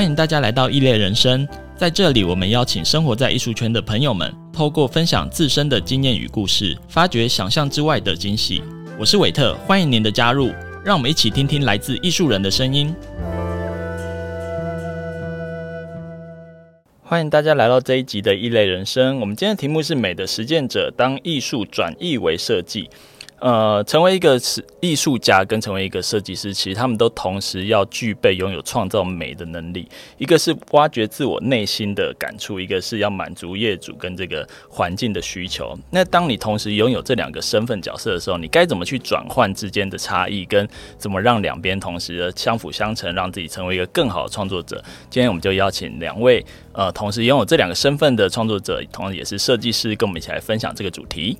[0.00, 1.46] 欢迎大家来到异类人生，
[1.76, 8.62] 在这里，我们邀请生活在艺术圈的朋友们，透过分享自身的经验与故事，发掘想象之外的惊喜。
[8.98, 12.94] 我是韦特，欢迎您的加入，让我们一起听听来自艺术人的声音。
[17.02, 22.88] 欢迎大家来到这一集的异类人生，我们今天的题目是美的实践者，当艺术转译为设计。
[23.40, 29.88] 呃，成为一个是艺术家跟成为一个设计师，其实他们都同时要具备拥有创造美的能力。
[30.18, 35.74] 一个是挖掘自我内心的感触，一个是要满足业主跟这个环境的需求。
[35.90, 40.68] 那当你同时拥有这两个身份角色的时候，你该怎么去转换之间的差异，跟
[40.98, 44.84] 怎么让两边同时的相辅相成，让自己成为一个更好的创作者？
[45.08, 51.38] 今天我们就邀请两位呃，同时拥有这两个身份的创作者，同时也是设计师，跟我们一起来分享这个主题。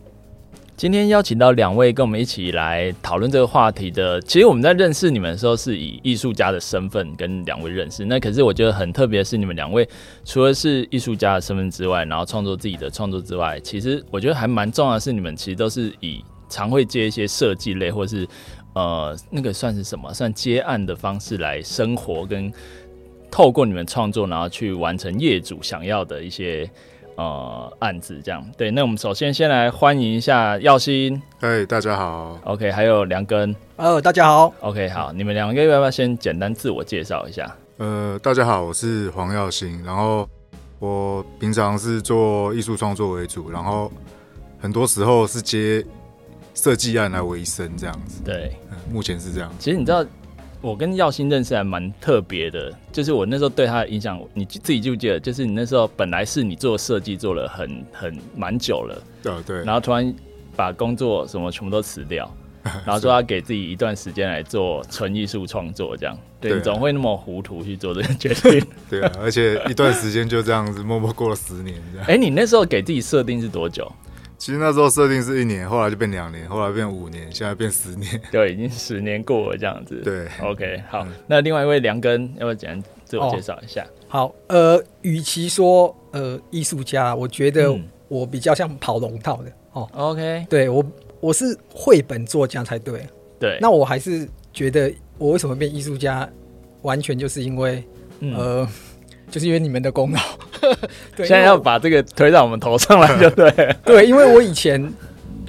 [0.80, 8.02] 今天邀请到两位跟我们一起来讨论这个话题的，其实我们在认识你们的时候是以艺术家的身份跟两位认识。
[8.06, 9.86] 那可是我觉得很特别是，你们两位
[10.24, 18.26] 除了是艺术家的身份之外，然后创作自己的创作之外，其实我觉得还蛮重要的是，你们其实都是以常会接一些设计类或是
[18.72, 22.50] 呃那个算是什么，算接案的方式来生活，跟
[23.30, 26.66] 透过你们创作，然后去完成业主想要的一些。
[27.20, 37.54] 呃，案子这样对，那我们首先先来欢迎一下耀星，嗨，大家好，OK，还有梁根，呃，大家好，OK，好，你们两个要不要先简单自我介绍一下？
[37.76, 40.26] 呃，大家好，我是黄耀星，然后
[40.78, 43.92] 我平常是做艺术创作为主，然后
[44.58, 45.84] 很多时候是接
[46.54, 49.52] 设计案来维生这样子，对，嗯，目前是这样。
[49.58, 50.02] 其实你知道。
[50.62, 60.14] 我跟耀星认识还蛮特别的，就是我那时候对他的印象，你自己记不记得，就是你那时候本来是你做设计做了很很蛮久了，对对，然后突然
[60.54, 62.30] 把工作什么全部都辞掉，
[62.62, 72.06] 然后说要给自己一段时间来做纯艺术创作，这样，对，你总会那么糊涂去做这个决定， 对啊，而且一段时间就这样子默默过了十年，这样。
[72.06, 73.90] 哎，你那时候给自己设定是多久？
[74.40, 78.18] 其实那时候设定是一年，后来就变两年，后来变五年，现在变十年。
[78.32, 80.00] 对，已经十年过了这样子。
[80.02, 81.04] 对，OK，好。
[81.06, 83.82] 嗯、那另外一位梁根，要不要简单自我介绍一下？
[83.82, 87.70] 哦、好，呃，与其说呃艺术家，我觉得
[88.08, 89.86] 我比较像跑龙套的哦。
[89.92, 90.82] OK，对我
[91.20, 93.06] 我是绘本作家才对。
[93.38, 96.26] 对，那我还是觉得我为什么变艺术家，
[96.80, 97.84] 完全就是因为、
[98.20, 98.68] 嗯、呃。
[99.30, 100.20] 就是因为你们的功劳，
[101.16, 103.76] 对，现在要把这个推到我们头上来， 就对。
[103.84, 104.92] 对，因为我以前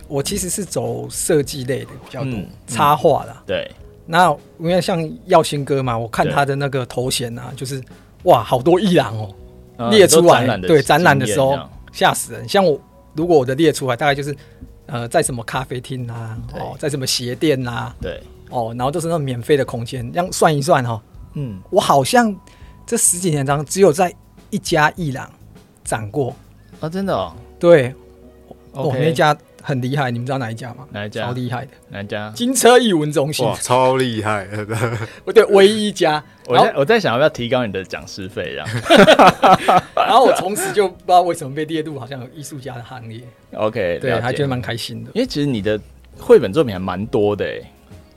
[0.07, 2.33] 我其实是走设计类的比较多，
[2.67, 3.41] 插画啦。
[3.45, 3.69] 对，
[4.05, 7.81] 那因为像耀星哥嘛，我看他的那个头衔啊，就是
[8.23, 9.17] 哇，好多艺廊
[9.77, 11.57] 哦，列出来，对，展览的时候
[11.91, 12.47] 吓死人。
[12.47, 12.79] 像我，
[13.15, 14.35] 如果我的列出来，大概就是
[14.85, 21.01] 呃，在什么咖啡厅啊，哦，在什么鞋店啊，对，哦，然后都是那种免费的空间，这样算一算哈，
[21.33, 22.35] 嗯，我好像。
[22.91, 24.13] 这十几年当中，只有在
[24.49, 25.31] 一家艺廊
[25.81, 26.35] 展过
[26.81, 26.89] 啊！
[26.89, 27.95] 真的哦，对，
[28.73, 30.85] 哦，那家很厉害，你们知道哪一家吗？
[30.91, 31.27] 哪一家？
[31.27, 32.29] 超厉害的，哪一家？
[32.35, 34.45] 金车艺文中心，哇，超厉害！
[35.23, 36.21] 我对，唯一一家。
[36.47, 38.67] 我在我在想要不要提高你的讲师费，这样。
[39.95, 43.21] 然后我从此就不知道为什么被列入好像有艺术家的行列。
[43.53, 45.79] OK，对，还觉得蛮开心的，因为其实你的
[46.19, 47.65] 绘本作品还蛮多的诶。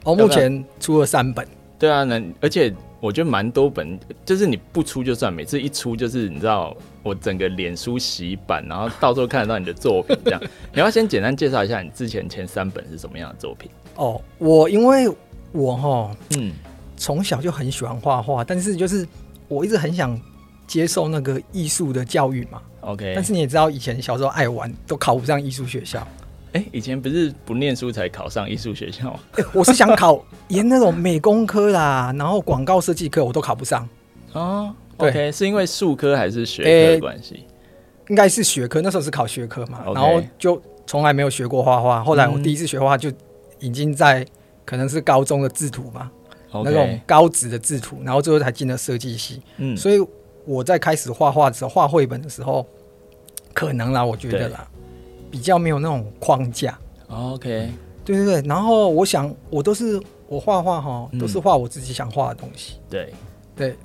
[0.03, 1.47] 哦，目前出了三本。
[1.79, 2.75] 对啊，那而且。
[3.05, 10.41] 我觉得蛮多本，就是你不出就算，每次一出就是你知道，我整个脸书洗版，然后到时候看得到你的作品这样。
[10.73, 13.71] 你要先简单介绍一下你之前前三本是什么样的作品？
[13.97, 15.07] 哦，我因为
[15.53, 16.55] 我哈，嗯，
[16.97, 19.07] 从小就很喜欢画画，但是就是
[19.49, 20.19] 我一直很想
[20.67, 22.63] 接受那个艺术的教育嘛。
[22.81, 26.09] OK，但是你也知道，以前小时候爱玩，都考不上艺术学校。
[26.55, 29.21] 哎、欸，以前不是不念书才考上艺术学校吗？
[29.37, 29.45] 欸？
[29.53, 33.89] 我是想考研那种美工科啦，然后广告设计科我都考不上。
[34.33, 37.35] 哦，对，okay, 是因为术科还是学科的关系？
[37.35, 37.47] 欸，
[38.09, 39.95] 应该是学科，那时候是考学科嘛，Okay.
[39.95, 42.05] 然后就从来没有学过画画。
[42.05, 43.11] 后来我第一次学画就
[43.59, 44.25] 已经在
[44.65, 46.09] 可能是高中的制图嘛
[46.53, 46.63] ，Okay.
[46.65, 49.43] 那种高职的制图，然后最后才进了设计系。
[49.57, 49.99] 嗯，所以
[50.45, 52.65] 我在开始画画的时候，画绘本的时候，
[53.53, 54.69] 可能啦，我觉得啦。
[55.35, 56.79] 比较没有那种框架
[57.09, 57.69] ，OK，
[58.05, 58.49] 对对对。
[58.49, 62.75] 然后我想，我都是我画画哈，都是画我自己想画的东西。
[62.89, 63.13] 对
[63.57, 63.77] 对，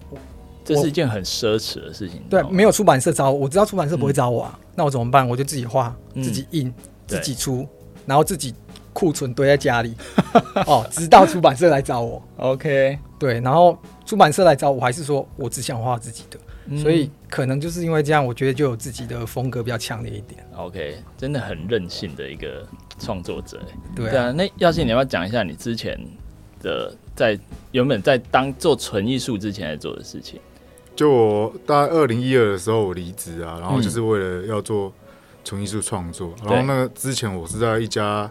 [0.64, 2.22] 这是一件很奢侈的事情。
[2.30, 5.28] 对，没有出版社找我，我知道出版社不会找我啊，那我怎么办？
[5.28, 6.72] 我就自己画，自己印，
[7.08, 7.68] 自己出，
[8.06, 8.54] 然后自己
[8.94, 9.96] 库存堆在家里。
[10.68, 13.40] 哦，直到出版社来找我，OK，对。
[13.40, 13.76] 然后
[14.06, 16.38] 出版社来找我，还是说我只想画自己的。
[16.78, 20.46] 所以可能就是因为这样，我觉得就有自己的风格比较强烈一点。
[20.56, 22.68] OK，真的很任性的一个
[23.00, 23.60] 创作者。
[23.96, 26.00] 对啊，那耀信，你要不要讲一下你之前
[26.62, 27.40] 的在
[27.72, 30.40] 原本在当做纯艺术之前在做的事情？
[30.96, 34.94] 就我大概二零一二的时候我离职啊，然后就是为了要做
[35.46, 36.34] 纯艺术创作。
[36.42, 38.30] 嗯、然后那个之前我是在一家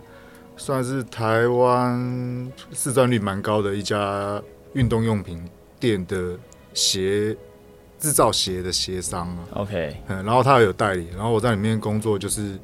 [0.57, 4.43] 算是台湾市占率蛮高的一家
[4.75, 5.43] 运动用品
[5.81, 6.37] 店的
[6.75, 7.35] 鞋
[7.99, 9.39] 制造鞋的鞋商啊。
[9.55, 12.59] OK，嗯，然后他有代理，然后我在里面工作就是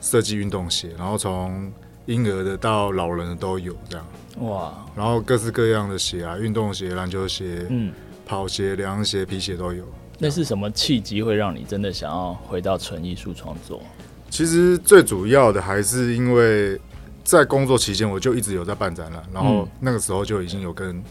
[0.00, 1.72] 设计运动鞋，然后从
[2.06, 4.06] 婴儿的到老人的都有这样。
[4.40, 7.92] 哇，然后各式各样的鞋啊，运动鞋、篮球鞋，嗯。
[8.26, 9.82] 跑鞋、凉鞋、皮鞋都有。
[10.18, 13.80] 那是什么契机会让你真的想要回到纯艺术创作？
[14.28, 16.78] 其实最主要的还是因为
[17.24, 21.02] 在工作期间，我就一直有在办展览，然后那个时候就已经有跟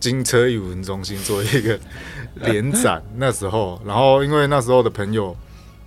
[0.00, 1.78] 金车艺文中心做一个
[2.36, 3.00] 联展。
[3.16, 5.36] 那时候，然后因为那时候的朋友，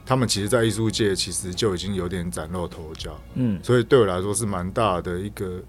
[0.05, 5.61] 他们其实，在艺术界其实就已经有点崭露头角，嗯，所以对我来说是蛮大的一个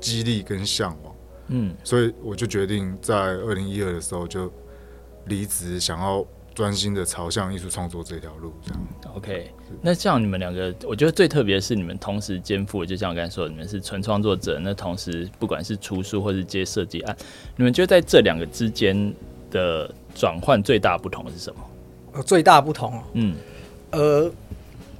[0.00, 1.14] 激励跟向往。
[1.48, 4.52] 嗯，所以我就决定在二零一二的时候就
[5.26, 6.24] 离职，想要
[6.58, 8.52] 专心的朝向艺术创作这条路。
[8.66, 9.52] 这样，OK。
[9.80, 17.16] 那像你们两个，我觉得最特别的是你们同时肩负，就像我刚才说，你们是纯创作者，那同时不管是出书或是接设计案，
[17.54, 19.14] 你们觉得在这两个之间
[19.52, 21.60] 的转换最大不同是什么？
[22.14, 23.36] 呃，最大不同，嗯，
[23.92, 24.24] 呃，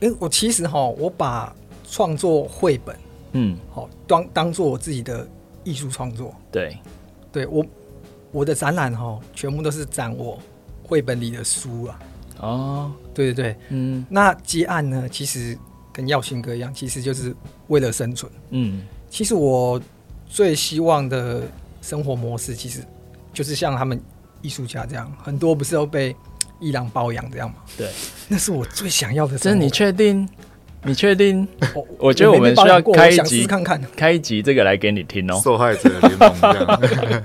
[0.01, 1.53] 因为我其实哈，我把
[1.91, 2.97] 创作绘本，
[3.33, 5.27] 嗯，好当当做我自己的。
[5.65, 6.79] 艺术创作，对，
[7.31, 7.67] 对我
[8.33, 10.39] 我的展览哈，全部都是展我
[10.89, 11.99] 绘本里的书啊。
[12.41, 15.57] 哦，对对对，嗯，那接案呢，其实
[15.93, 17.35] 跟耀星哥一样，其实就是
[17.67, 18.31] 为了生存。
[18.51, 19.81] 嗯，其实我
[20.29, 21.43] 最希望的
[21.83, 22.81] 生活模式，其实
[23.33, 24.01] 就是像他们
[24.41, 26.15] 艺术家这样，很多不是都被
[26.61, 27.57] 伊朗包养这样吗？
[27.77, 27.91] 对，
[28.29, 29.37] 那是我最想要的。
[29.37, 30.29] 真的，你确定？
[30.85, 31.47] 你确定？
[31.99, 35.41] 我觉得我们需要开一集看看，开一集这个来给你听哦。
[35.43, 37.25] 受害者联盟这样，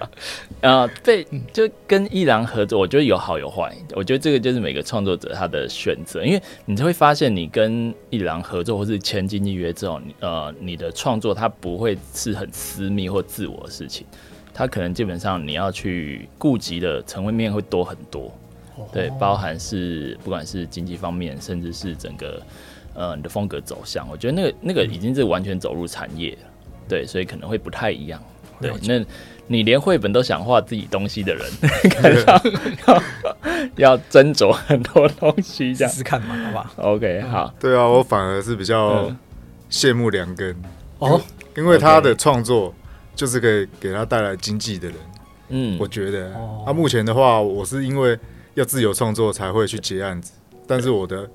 [0.62, 3.72] 呃，被就跟一郎合作，我觉得有好有坏。
[3.94, 14.06] 我觉得这个就是每个创作者他的选择，因为你就会发现，你跟一郎合作或是签经纪约之后，呃，你的创作它不会是很私密或自我的事情，
[14.52, 18.34] 它可能基本上你要去顾及的层面会多很多。
[18.92, 22.42] 对，包含是不管是经济方面，甚至是整个。
[22.94, 26.50] 呃，你的风格走向，我觉得那个那个已经是完全走入产业了，
[26.88, 28.22] 对，所以可能会不太一样。
[28.62, 29.04] 对，那
[29.48, 31.52] 你连绘本都想画自己东西的人，
[32.88, 33.04] 要
[33.76, 37.54] 要斟酌很多东西，这样试试看嘛，好吧？OK，好。
[37.60, 39.12] 对啊，我反而是比较
[39.70, 40.56] 羡慕梁根
[41.00, 41.20] 哦，
[41.58, 42.74] 因为他的创作
[43.16, 44.98] 就是可以给他带来经济的人。
[45.50, 46.32] 嗯，我觉得，
[46.66, 48.18] 他目前的话，我是因为
[48.54, 50.32] 要自由创作才会去接案子，
[50.68, 51.30] 但是我的。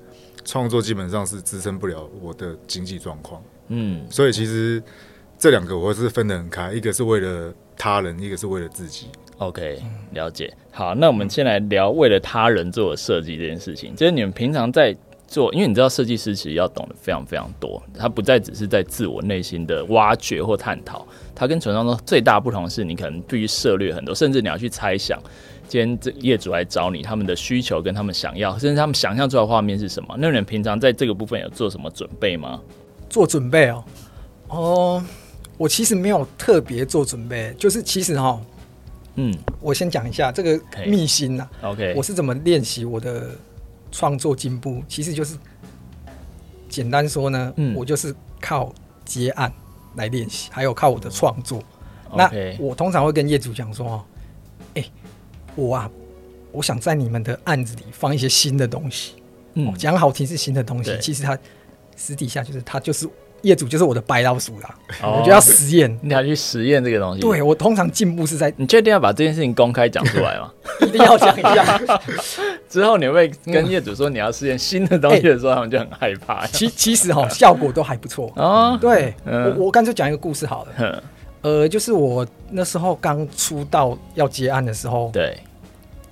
[0.45, 4.81] 创作基本上是支撑不了我的经济状况，嗯，所以其实
[5.37, 9.07] 这两个我是分得很开，一个是为了他人，一个是为了自己。
[9.37, 9.81] OK，
[10.11, 10.53] 了解。
[10.71, 13.95] 好，那我们先来聊为了他人做的设计这件事情。
[13.95, 14.93] 就是你们平常在
[15.27, 25.17] 做，因为你知道设计师其实要懂得非常非常多，他不再只是在自我内心的挖掘或探讨，他跟传统中最大不同是你可能必须涉略很多，甚至你要去猜想。
[25.69, 30.15] 今天这业主来找你，他们的需求跟他们想要，甚至他们想象出来的画面是什么？
[30.17, 32.59] 那你们平常在这个部分有做什么准备吗？
[33.07, 33.83] 做准备哦，
[34.47, 35.05] 哦，
[35.57, 38.41] 我其实没有特别做准备，就是其实哈，
[39.13, 39.31] 嗯，
[39.61, 41.47] 我先讲一下这个秘辛呐。
[41.61, 43.29] OK，我是怎么练习我的
[43.91, 44.81] 创作进步？
[44.87, 45.37] 其实就是
[46.67, 48.73] 简单说呢，嗯，我就是靠
[49.05, 49.53] 接案
[49.95, 51.61] 来练习，还有靠我的创作。
[52.15, 52.27] 那
[52.57, 54.03] 我通常会跟业主讲说。
[55.55, 55.89] 我啊，
[56.51, 59.13] 我想在你们的案子里放一些新的东西。
[59.55, 61.37] 嗯，讲好听是新的东西，其实他
[61.95, 63.07] 私底下就是他就是
[63.41, 64.75] 业主，就是我的白老鼠啦。
[65.01, 67.21] 哦、我就要实验，你要去实验这个东西。
[67.21, 70.51] 对，我通常进步是在，你确定要把这件事情公开讲出来吗？
[70.81, 71.81] 一定要讲一下。
[72.69, 76.45] 之后你会跟业主说你要试验新的东西的时候，欸、他们就很害怕。
[76.47, 78.31] 其其实哈，效果都还不错。
[78.35, 81.03] 哦，对，嗯、我我干脆讲一个故事好了。
[81.41, 85.39] 嗯呃，就是我那时候刚出道要接案的时候，对，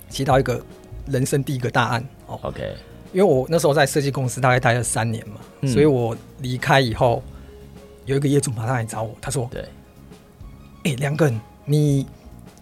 [0.08, 0.58] 接到一个
[1.06, 2.38] 人生第一个大案哦。
[2.42, 2.74] OK，
[3.12, 7.22] 因为我那时候在设计公司大概待了三年嘛，嗯、所以我离开以后，
[8.06, 9.60] 有一个业主马上来找我，他说：“对，
[10.84, 12.06] 哎、欸，良根，你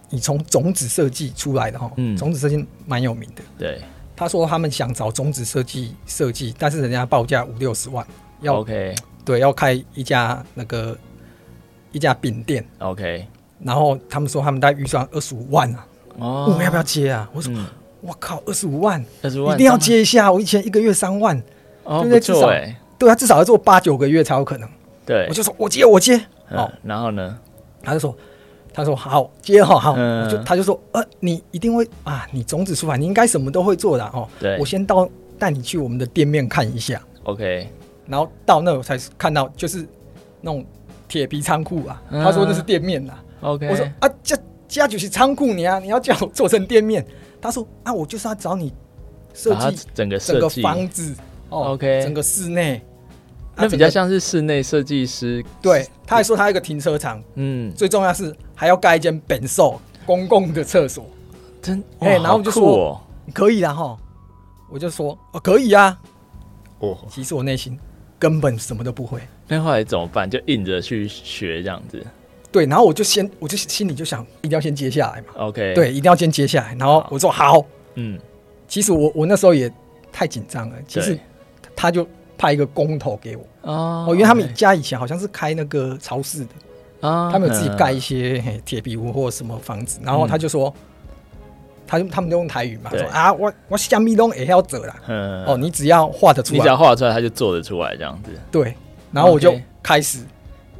[0.09, 3.41] 你从种子设计出来的哈，嗯，种子设计蛮有名的。
[3.57, 3.81] 对，
[4.13, 8.05] 他说他们想找种子设计设计，但是人家报价五六十万，
[8.41, 8.93] 要 OK，
[9.23, 10.97] 对，要开一家那个。”
[11.91, 13.25] 一家饼店，OK，
[13.63, 17.29] 然后他们说他们大概预算二十五万啊，哦，我们要不要接啊？
[17.33, 17.53] 我说，
[18.01, 20.31] 我靠，二十五万，二十五万一定要接一下。
[20.31, 21.41] 我以前一个月三万，
[21.83, 22.05] 哦，
[22.99, 24.69] 对啊，至少要做八九个月才有可能。
[25.05, 27.39] 对，我就说我接我接，哦，然后呢，
[27.81, 28.15] 他就说，
[28.73, 34.27] 他说好接好好，嗯、就他就说呃，你一定会啊，你种子出来，你应该什么都会做的哦。
[34.39, 35.07] 对，我先到
[35.39, 37.01] 带你去我们的店面看一下。
[37.23, 37.69] OK，
[38.05, 39.87] 然后到那我才看到就是
[40.41, 40.65] 那种
[41.07, 42.01] 铁皮仓库啊。
[42.09, 43.13] 嗯、他说那是店面呐。
[43.41, 44.35] OK，我说啊，这
[44.67, 47.05] 家就是仓库，你啊，你要叫我做成店面。
[47.41, 48.73] 他说啊，我就是要找你
[49.33, 51.15] 设计整个整个房子
[51.49, 52.81] 哦，OK，整个室内。
[53.59, 61.07] 那比较像是室内设计师，对，他还说他有一个停车场，嗯，最重要是还要盖一间本寿公共的厕所，
[61.59, 63.01] 真哎，然后我就说
[63.33, 63.97] 可以啦哈，
[64.71, 65.99] 我就说哦可以啊，
[66.79, 67.79] 哦，其实我内心
[68.19, 70.29] 根本什么都不会，那后来怎么办？
[70.29, 72.05] 就硬着去学这样子，
[72.51, 78.19] 对，然后我就先我就心里就想一定要先接下来嘛，OK，对，一定要先接下来，然后我说好，嗯，
[78.67, 79.71] 其实我我那时候也
[80.11, 81.17] 太紧张了，其实
[81.75, 82.07] 他就。
[82.39, 83.43] 派一个工头给我。
[83.63, 86.49] 哦，因为他们家以前好像是开那个超市的
[87.01, 90.71] 啊，他们有自己盖一些铁皮屋或什么房子，然后他就说，
[91.87, 94.95] 他他们都用台语嘛，说啊，我我虾米都也要走了，
[95.47, 98.29] 哦，你只要画得出来，你只要画出来，他就做得出来这样子。
[98.51, 98.75] 对，
[99.17, 100.19] 然后我就开始，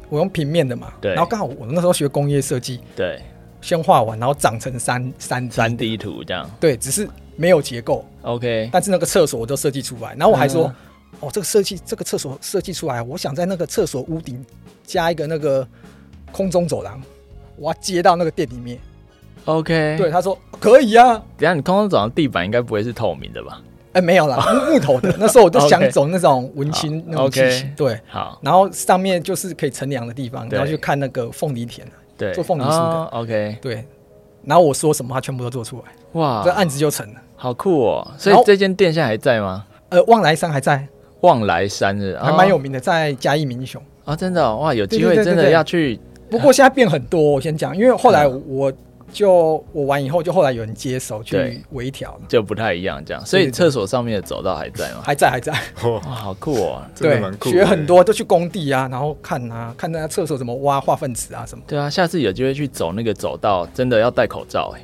[0.08, 3.20] 我用平面的嘛，对，然后刚好我那时候学工业设计，对，
[3.60, 10.72] 先画完，然后长成三三三 D 图这样，对，只是没有结构，OK，但是那个厕所我都设计出来，然后我还说。
[11.20, 14.44] 哦，这个设计，这个厕所设计出来，我想在那个厕所屋顶
[14.84, 15.66] 加一个那个
[16.30, 17.02] 空中走廊，
[17.56, 18.78] 我要接到那个店里面。
[19.46, 21.14] OK，对，他说可以啊。
[21.36, 23.60] 等下你空中走廊地板应该不会是透明的吧？
[23.92, 25.14] 哎，没有啦，木木头的。
[25.18, 27.66] 那时候我都想走那种文青 那种气息。
[27.76, 28.38] 对，好。
[28.42, 33.04] 然后上面就是可以乘凉的地方，然后去看那个凤梨田，对，做凤梨酥的。
[33.12, 33.84] OK，对。
[34.44, 35.84] 然后我说什么，他全部都做出来。
[36.12, 38.06] 哇，这案子就成了，好酷哦！
[38.16, 39.64] 所以这间店现在还在吗？
[39.90, 40.86] 呃，望来山还在。
[41.22, 45.98] 望来山是还蛮有名的，在嘉义民雄啊，真的哇，有机会真的要去。
[46.30, 48.72] 不过现在变很多，我先讲，因为后来我
[49.12, 53.24] 就我完以后，就后来有人接手去微调了，就不太一样这样。
[53.24, 55.00] 所以厕所上面的走道还在吗？
[55.02, 55.52] 还在，还在。
[55.84, 56.82] 哇，好酷哦！
[56.96, 61.64] 对，学很多都去工地啊，然后看啊，看那厕所怎么挖化粪池啊什么。
[61.66, 64.80] 对啊，下次有机会去走那个走道，真的要戴口罩哎，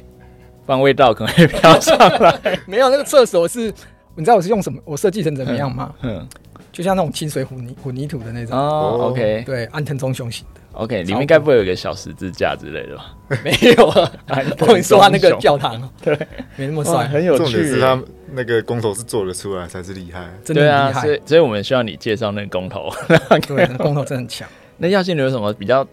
[0.66, 2.40] 不然味道可能会飘上来。
[2.66, 3.72] 没有，那个厕所是。
[4.16, 4.80] 你知道我是用什么？
[4.84, 5.92] 我设计成怎么样吗？
[6.02, 6.24] 嗯，
[6.70, 8.56] 就像那种清水混凝混凝土的那种。
[8.56, 10.60] 哦，OK，对，安藤忠雄型的。
[10.74, 13.14] OK，里面该不会有一个小十字架之类的吧？
[13.44, 14.10] 没有啊，
[14.58, 16.14] 不跟你说他那个教堂，对，
[16.56, 17.44] 没那么帅，很有趣。
[17.44, 18.02] 重点是他
[18.32, 21.00] 那个工头是做得出来才是厉害，真的厉害。
[21.02, 22.90] 所以，所以我们需要你介绍那个工头。
[23.46, 24.48] 对，那工头真的很强。
[24.78, 25.86] 那耀信，你有什么比较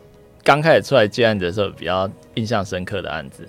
[0.43, 3.47] 刚开始出来接案子的时候比较印象深刻的案子？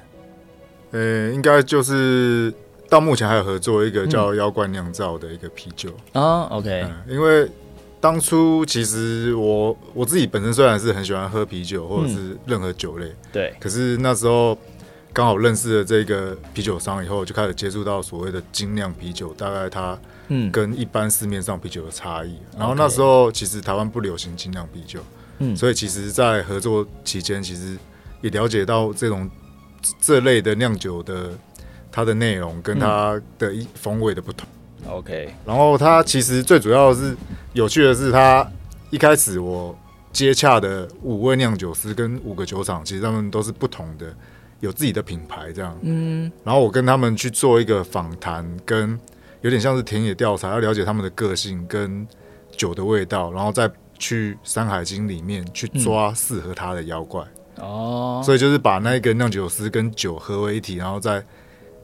[0.93, 2.53] 呃，应该就是。
[2.91, 7.49] 到目前还有合作一个叫“妖怪酿造”的一个啤酒啊，OK，因为
[8.03, 14.59] 当初其实我我自己本身虽然是很喜欢喝啤酒或者是任何酒类，对，可是那时候
[15.13, 20.51] 刚好认识了这个啤酒商以后，就开始接触到所谓的精酿啤酒，大概它嗯。
[20.51, 22.37] 跟一般市面上啤酒的差异。
[22.59, 24.99] 然后那时候其实台湾不流行精酿啤酒，
[25.39, 27.79] 嗯，所以其实，在合作期间，其实
[28.21, 29.31] 也了解到这种
[30.01, 31.31] 这类的酿酒的。
[31.95, 34.49] 它的内容跟它的一风味的不同
[34.89, 35.35] ，OK。
[35.45, 37.17] 然后它其实最主要的是
[37.53, 38.47] 有趣的是，它
[38.91, 39.77] 一开始我
[40.13, 44.15] 接洽的五位酿酒师跟五个酒厂，其实他们都是不同的，
[44.61, 45.77] 有自己的品牌这样。
[45.83, 46.31] 嗯。
[46.45, 48.99] 然后我跟他们去做一个访谈，跟
[49.41, 52.07] 有点像是田野调查，要了解他们的个性跟
[52.57, 57.25] 酒的味道，然后再去《山海经》里面去抓适合他的妖怪。
[57.57, 58.23] 哦。
[58.25, 61.25] 所以就是把那个酿酒师跟酒合为一体，然后再。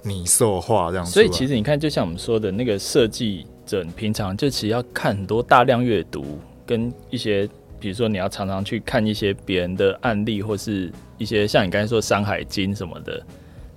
[0.02, 7.48] 拟兽化这样，所以其实你看，就像我们说的那个设计者，平常就其实要看很多大量阅读，跟一些
[7.80, 13.22] 比如说你要常常去看一些别人的案例，或是一些像你刚才说《山海经》什么的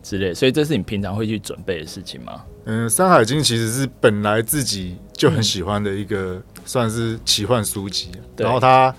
[0.03, 2.43] 之类，所以这是你平常会去准备的事情吗？
[2.65, 8.93] 嗯，《山海经》其实是本来自己就很喜欢的一个算是奇幻书籍，嗯、然后它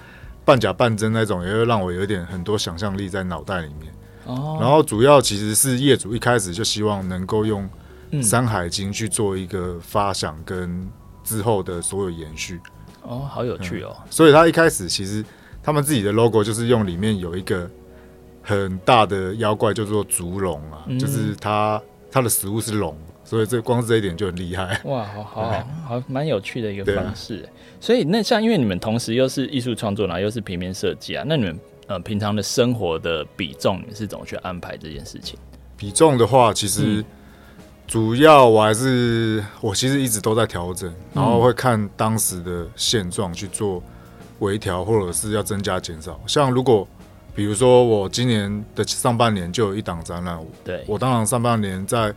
[0.45, 3.92] 半假半真那种，也会让我有点很多想象力在脑袋里面。
[4.25, 7.69] 哦，然后主要其实是业主一开始就希望能够用
[8.23, 10.89] 《山海经》去做一个发想跟
[11.25, 12.61] 之后的所有延续。
[13.03, 13.97] 哦，好有趣哦！
[14.09, 15.25] 所以他一开始其实
[15.61, 17.69] 他们自己的 logo 就是用里面有一个
[18.43, 24.81] 很大的妖怪，叫做烛龙啊，嗯、就是它它的食物是龙，所以这光是这一点就很厉害。
[24.85, 27.49] 哇，好好好，好蛮有趣的一个方式。
[27.81, 31.59] 所以那像因为你们同时又是艺术创作，然后又是平面设计啊，那你们。
[31.93, 35.39] 呃，平常的生活的比重，你是怎么去安排这件事情？
[35.77, 37.05] 比重的话，其实
[37.87, 43.83] 主要我还是我其实一直都在调整，然后会看当时的现状去做
[44.39, 46.19] 微调，或者是要增加减少。
[46.27, 46.89] 像如果
[47.35, 52.15] 比如说我今年的上半年就有一档展览，对，我当然上半年在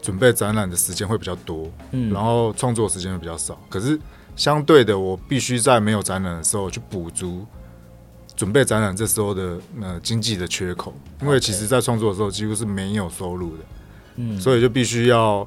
[0.00, 3.56] 准备展览的时间会比较多，嗯，然后创作时间会比较少。
[3.68, 3.96] 可是
[4.34, 7.46] 相对的，我必须在没有展览的时候去补足
[8.36, 13.64] 准备展览这时候的呃经济的缺口，因为其实在创作的时候几乎是没有收入的，
[14.16, 15.46] 嗯，所以就必须要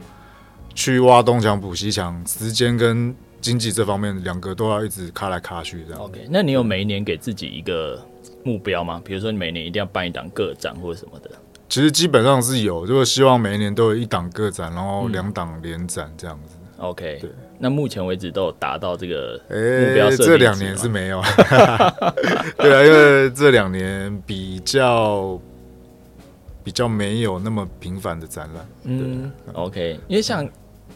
[0.74, 6.02] 去挖东墙补西墙，时间跟经济这方面两个都要一直卡来卡去这样。
[6.02, 8.04] OK，那你有每一年给自己一个
[8.44, 9.02] 目标吗？
[9.04, 11.30] 比如说你每年一定要办一档个展或者什么的？
[11.68, 16.55] 其实基本上是有，就是希望每一年都有一档个展，然后两档联展这样子。
[16.86, 17.30] 嗯、OK，对。
[17.60, 21.22] 那目前为止都有达到这个目标设定、欸、这两年是没有。
[22.58, 25.40] 对啊，因为这两年比较
[26.64, 28.68] 比较没有那么频繁的展览。
[28.84, 30.48] 嗯，OK，因为像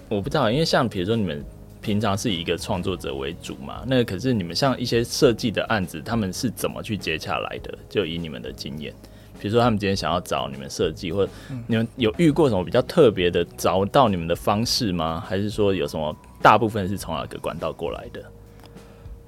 [0.08, 1.43] 我不知道，因为像比如说你们。
[1.81, 3.86] 平常是以一个创作者为主嘛？
[3.88, 7.74] 那可是你们像一些设计的案子，他们是怎么去接洽来的？
[7.88, 8.93] 就以你们的经验，
[9.39, 11.31] 比如说他们今天想要找你们设计，或者
[11.67, 15.24] 你们有遇过什么比较特别的找到你们的方式吗？
[15.25, 18.24] 还是说有什么大部分是从哪个管道过来的？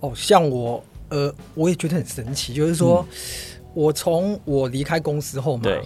[0.02, 3.18] 哦，像我，呃，我也觉得很神奇，就是说、嗯、
[3.74, 5.82] 我从我离开公司后嘛，对，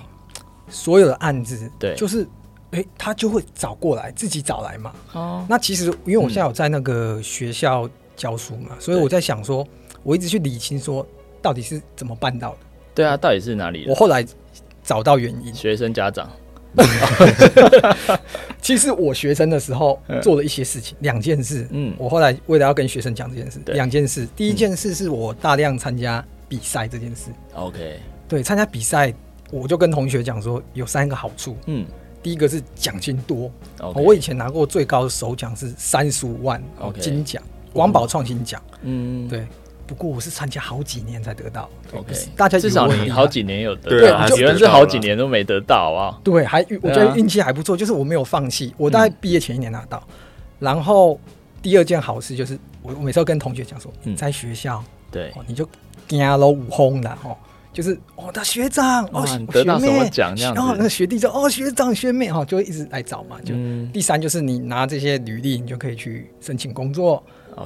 [0.70, 2.28] 所有的案子，对，就是。
[2.72, 4.92] 哎、欸，他就会找过来，自己找来嘛。
[5.14, 9.66] 哦，那其实因为我现在有在那个学校教书嘛，嗯、所以我在想说，
[10.04, 11.06] 我一直去理清说，
[11.42, 12.58] 到底是怎么办到的？
[12.96, 13.86] 对啊，到底是哪里？
[13.88, 14.26] 我后来
[14.84, 16.28] 找到原因，学生家长。
[18.62, 21.68] 其实我学生的时候做了一些事情，两件事。
[21.72, 24.28] 嗯，我后来为了要跟学生讲这件事，两件事。
[24.36, 27.30] 第一件事是我大量参加比赛这件事。
[27.54, 29.14] OK，、嗯、对，参加比赛，
[29.52, 31.56] 我就跟同学讲说，有三个好处。
[31.68, 31.86] 嗯。
[32.24, 33.52] 第一个是奖金多.
[33.94, 36.60] 我以前拿过最高的首奖是三十五万
[37.00, 37.40] 金奖，
[37.72, 38.60] 光宝创新奖。
[38.82, 39.46] 嗯，对。
[39.88, 41.70] 不过我是参加好几年才得到。
[41.94, 46.20] OK，大家至少你好几年有得到，对，有人是好几年都没得到啊。
[46.24, 48.74] 对，还我觉得运气还不错，就是我没有放弃。
[48.78, 50.02] 我大概毕业前一年拿到。
[50.60, 51.20] 然后
[51.62, 55.68] 第二件好事就是，我我每次都跟同学讲说，在学校，对，你就
[56.08, 57.36] 惊了五轰的哦。
[57.74, 60.34] 就是哦，他学长哦，学妹，得到什么奖？
[60.38, 63.36] 然后那个学弟说哦，学长学妹哈，就会一直来找嘛。
[63.44, 67.22] 就、嗯、第三就是你拿这些履历，你就可以去申请工作。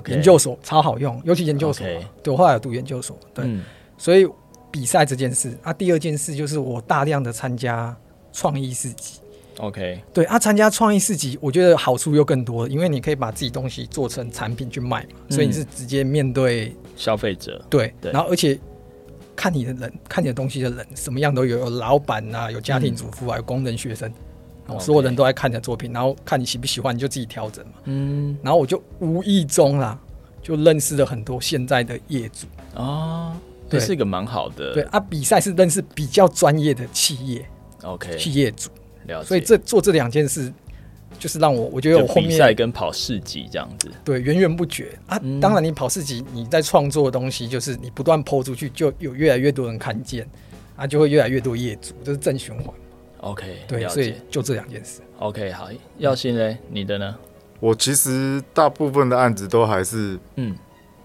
[0.08, 1.86] 研究所超好用，尤其研究所。
[2.22, 3.18] 对，我后来有读研究所。
[3.34, 3.64] 对，嗯、
[3.98, 4.28] 所以
[4.72, 7.96] 比赛这件事啊，第二件事就是我大量的参加
[8.32, 9.20] 创意市集。
[9.60, 17.64] OK，对啊，参加创意市集，我觉得好处又更多，因为你可以把自己东西做成产品去卖嘛，嗯、所以你是直接面对消费者。
[17.70, 18.60] 对，对，然后而且。
[19.36, 24.14] 看你的人，看你的东西的人，什么样都有，有老板啊，有家庭主妇啊，有工人、学生，嗯、
[24.78, 27.74] 所有人都在看你的作品，然后看你喜不喜欢，你就自己调整嘛。
[27.86, 29.98] 嗯，然后我就无意中啦，
[30.42, 33.34] 就认识了很多现在的业主哦，
[33.70, 34.74] 这是一个蛮好的。
[34.74, 37.46] 对啊，比赛是认识比较专业的企业
[37.84, 38.70] ，OK，企业主，
[39.08, 39.28] 了解。
[39.28, 40.52] 所以这做这两件事。
[41.18, 45.20] 就是让我，我觉得我后面比赛跟跑市集这样子，对，源源不绝啊。
[45.24, 50.26] 嗯、当然，你跑市集，你在创作的东西，就是你不断抛出去，就有越来越多人看见，
[50.78, 52.74] 啊，就会越来越多业主，这是正循环。
[53.20, 55.02] OK，对，所以就这两件事。
[55.20, 56.58] OK，好，耀新嘞？
[56.70, 57.16] 你的呢？
[57.60, 60.56] 我其实大部分的案子都还是嗯，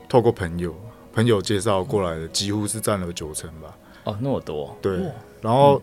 [0.09, 0.75] 透过朋友，
[1.13, 3.77] 朋友介绍过来的，几乎是占了九成吧。
[4.05, 4.77] 哦，那么多。
[4.81, 4.99] 对，
[5.41, 5.83] 然后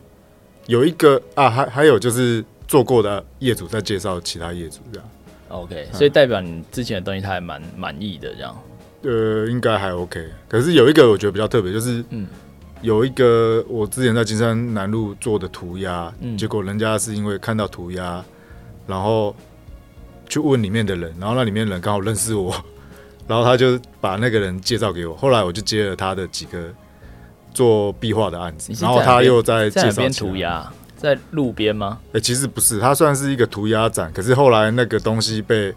[0.67, 2.43] 有一个啊，还还有就是。
[2.67, 5.09] 做过的业主在介绍其他业主这样
[5.49, 8.57] ，OK，所以代表你之前的东西他还蛮满意的这样，
[9.01, 10.25] 呃，应该还 OK。
[10.47, 12.25] 可是有一个我觉得比较特别，就是嗯，
[12.81, 18.23] 有一个我之前在金山南路做的涂鸦，嗯，结果人家是因为看到涂鸦，
[18.87, 19.35] 然后
[20.27, 22.53] 去问里面的人，然后那里面的人刚好认识我，
[23.27, 26.59] 然后他就把那个人介绍给我，后来我就接了他的几个
[27.53, 30.71] 做壁画的案子，然后他又在介绍涂鸦。
[30.97, 31.97] 在路边吗？
[32.09, 34.11] 哎、欸，其实不是，他算是一个涂鸦展。
[34.13, 35.73] 可是后来那个东西被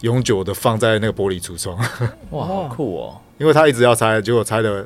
[0.00, 1.78] 永久的放在那个玻璃橱窗。
[2.30, 3.20] 哇，好酷哦！
[3.38, 4.84] 因为他一直要拆，结果拆了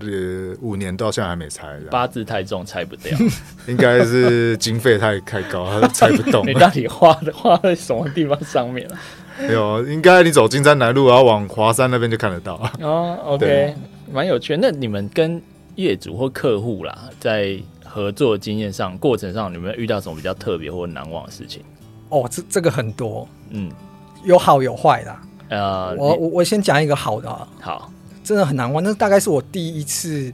[0.00, 1.78] 呃五年，到现在还没拆。
[1.90, 3.16] 八字太重，拆不掉。
[3.68, 6.44] 应该是经费太太高，他拆不动。
[6.48, 8.96] 你到底花的画在什么地方上面了？
[9.38, 12.60] 没有，应该你走金山南路，然后往华山那边就看得到。
[12.80, 13.74] 哦，OK，
[14.12, 14.56] 蛮有趣。
[14.60, 15.40] 那你们跟
[15.76, 21.62] 业主或客户啦，在合作经验上，过程上，你们有没有遇到什么比较特别或难忘的事情？
[22.10, 23.70] 哦，这这个很多，嗯，
[24.24, 25.16] 有好有坏的。
[25.48, 27.48] 呃，我我我先讲一个好的啊。
[27.60, 27.92] 好，
[28.30, 30.32] 真的很难忘，那大概是我第一次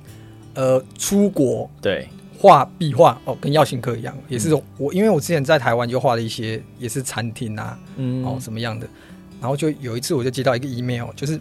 [0.53, 2.07] 呃出国，对，
[2.39, 8.23] 画壁画哦，跟耀行哥一样，也是我，因为我之前在台湾就画了一些，也是餐厅啊，嗯。
[8.23, 8.87] 哦，什么样的，
[9.41, 11.41] 然后就有一次我就接到一个 email，就是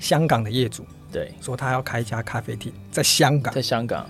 [0.00, 4.04] 香港的业主对，说他要开一家咖啡厅在香港，在香港，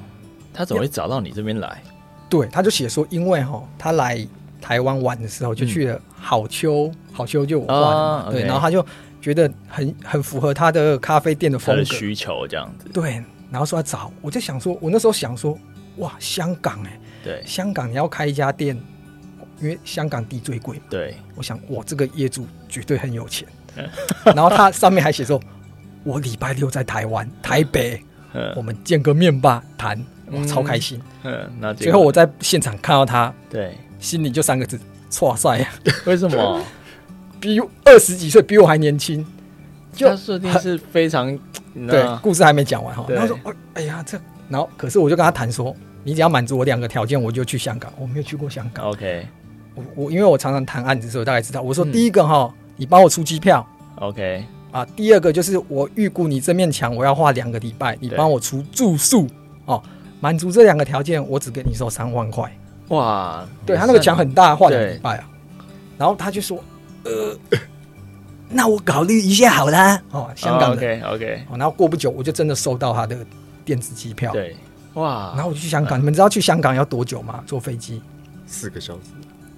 [0.54, 1.82] 他怎么会找到你这边来？
[2.30, 4.26] 对，他就写说，因为哈，他来
[4.58, 8.84] 台湾玩的时候就去了好秋，嗯、好秋就我画的嘛，对，然后他就
[9.26, 11.80] 觉得很很符合他的咖啡店的风格。
[11.80, 15.58] 的需求这样子，对，然后说要找，我就想说，我那时候想说，
[15.96, 18.80] 哇，香港哎、欸，对，香港你要开一家店，
[19.60, 23.48] 因为香港地最贵，对，我想哇，这个业主绝对很有钱，
[24.26, 25.40] 然后他上面还写说，
[26.04, 28.00] 我礼拜六在台湾台北，
[28.54, 30.00] 我们见个面吧，谈。
[30.30, 34.78] 我超开心，嗯，那最后我在现场看到他，对，心里就三个字：
[35.10, 35.68] 挫赛呀。
[36.06, 36.64] 为什么？
[37.40, 39.24] 比二十几岁，比我还年轻，
[39.92, 41.38] 就设定是非常
[41.74, 42.04] 对。
[42.22, 43.38] 故事还没讲完哈，然后说
[43.74, 44.18] ：“哎呀，这……
[44.48, 47.92] 然后可是我就跟他谈说，你只要满足我两个条件，我就去香港。
[47.98, 49.26] 我没有去过香港，OK。
[49.74, 51.62] 我我因为我常常谈案子的时候，大概知道。
[51.62, 54.44] 我说第一个哈，你帮我出机票，OK。
[54.72, 59.26] 啊，第二个就是我预估你这面墙我要画两个礼拜，你帮我出住宿
[59.64, 59.82] 哦。”
[60.18, 62.50] 满足这两个条件，我只给你收三万块。
[62.88, 65.28] 哇，对他那个墙很大，画两个礼拜啊。
[65.98, 66.58] 然后他就说
[67.06, 67.58] ：“呃，
[68.50, 71.46] 那我考虑一下好啦。”哦，香港的 OK OK。
[71.52, 73.16] 然后过不久，我就真的收到他的
[73.64, 74.32] 电子机票。
[74.32, 74.56] 对，
[74.94, 75.32] 哇。
[75.34, 77.42] 然后我就去香港，你们知道去香港要多久吗？
[77.46, 78.02] 坐飞机
[78.46, 79.00] 四个小时。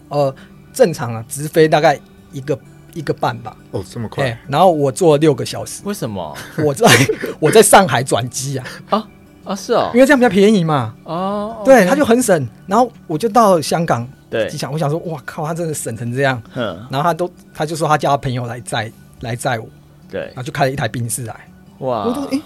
[0.09, 0.35] 呃，
[0.73, 1.99] 正常啊，直飞大概
[2.33, 2.59] 一个
[2.95, 3.57] 一个半吧。
[3.73, 4.39] 哦，这么快。
[4.49, 5.83] 然后我坐六个小时。
[5.85, 6.37] 为什么？
[6.65, 6.87] 我在
[7.41, 8.67] 我在上海转机啊。
[8.91, 9.09] 啊。
[9.45, 10.95] 啊，是哦，因为这样比较便宜嘛。
[11.05, 12.47] 哦，对，他就很省。
[12.67, 16.43] 然后我就到香港，对，机场，我想说，哇靠，他真的省成这样。
[16.55, 16.87] 嗯。
[16.91, 19.67] 然后他都，他就说他叫他朋友来载，来载我。
[20.11, 20.21] 对。
[20.21, 21.35] 然后就开了一台宾士来。
[21.79, 22.05] 哇。
[22.05, 22.41] 我都，哎，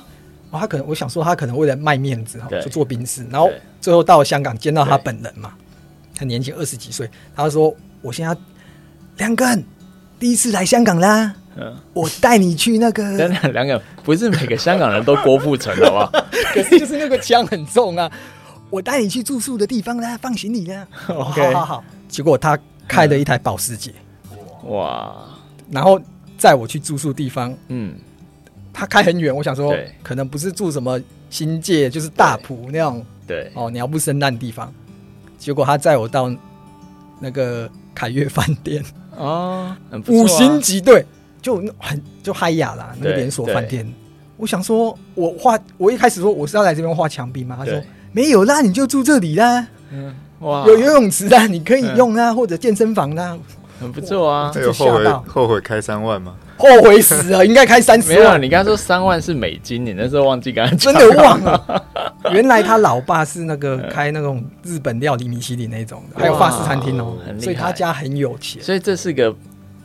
[0.51, 3.27] 哦，他可能，我想说他可能为了卖面子哈，就坐宾士。
[3.31, 5.53] 然后最后到了香港见到他本人嘛，
[6.15, 8.37] 他年轻二十几岁，他就说，我现在
[9.17, 9.65] 两个人
[10.19, 11.35] 第一次来香港啦。
[11.57, 13.03] 嗯， 我带你去那个。
[13.29, 16.25] 两两个不是每个香港人都郭富城，好不好？
[16.55, 18.11] 可是就是那个枪很重啊。
[18.73, 20.89] 我带你去住宿的地方啦，放行李啦。
[21.09, 21.85] OK，好好好。
[22.09, 22.59] 结果他
[22.89, 23.93] 开了一台保时捷，
[24.65, 25.15] 哇！
[25.71, 26.01] 然后
[26.39, 27.95] 载我去住宿地方，嗯，
[28.73, 34.73] 他开很远，我想说可能不是住什么新界，就是大埔那种，对哦，鸟不生蛋地方。
[35.37, 36.35] 结果他载我到
[37.21, 38.83] 那个凯悦饭店
[39.19, 39.77] 哦，
[40.09, 41.05] 五星级对。
[41.43, 43.85] 就很就嗨雅啦，那个连锁饭店。
[44.37, 47.57] 我想说，我画，我一开始说我是要来这边画墙壁嘛。
[47.57, 47.83] 他说
[48.13, 49.67] 没有啦，你就住这里啦。
[49.91, 53.37] 嗯，哇，有游泳池啦，你可以用啊，或者健身房啦，
[53.81, 54.53] 很不错啊。
[54.55, 56.35] 有后悔后悔开三万吗？
[56.57, 58.19] 后悔死了， 应该开三十万。
[58.19, 61.85] 没有，你刚才说三万是美金，你那时候忘记刚才真的忘了。
[62.33, 68.63] 原来他老爸是那个开那种日本料理米其林那种，还有法式餐厅哦，所以他家很有钱。
[68.63, 69.35] 所以这是个。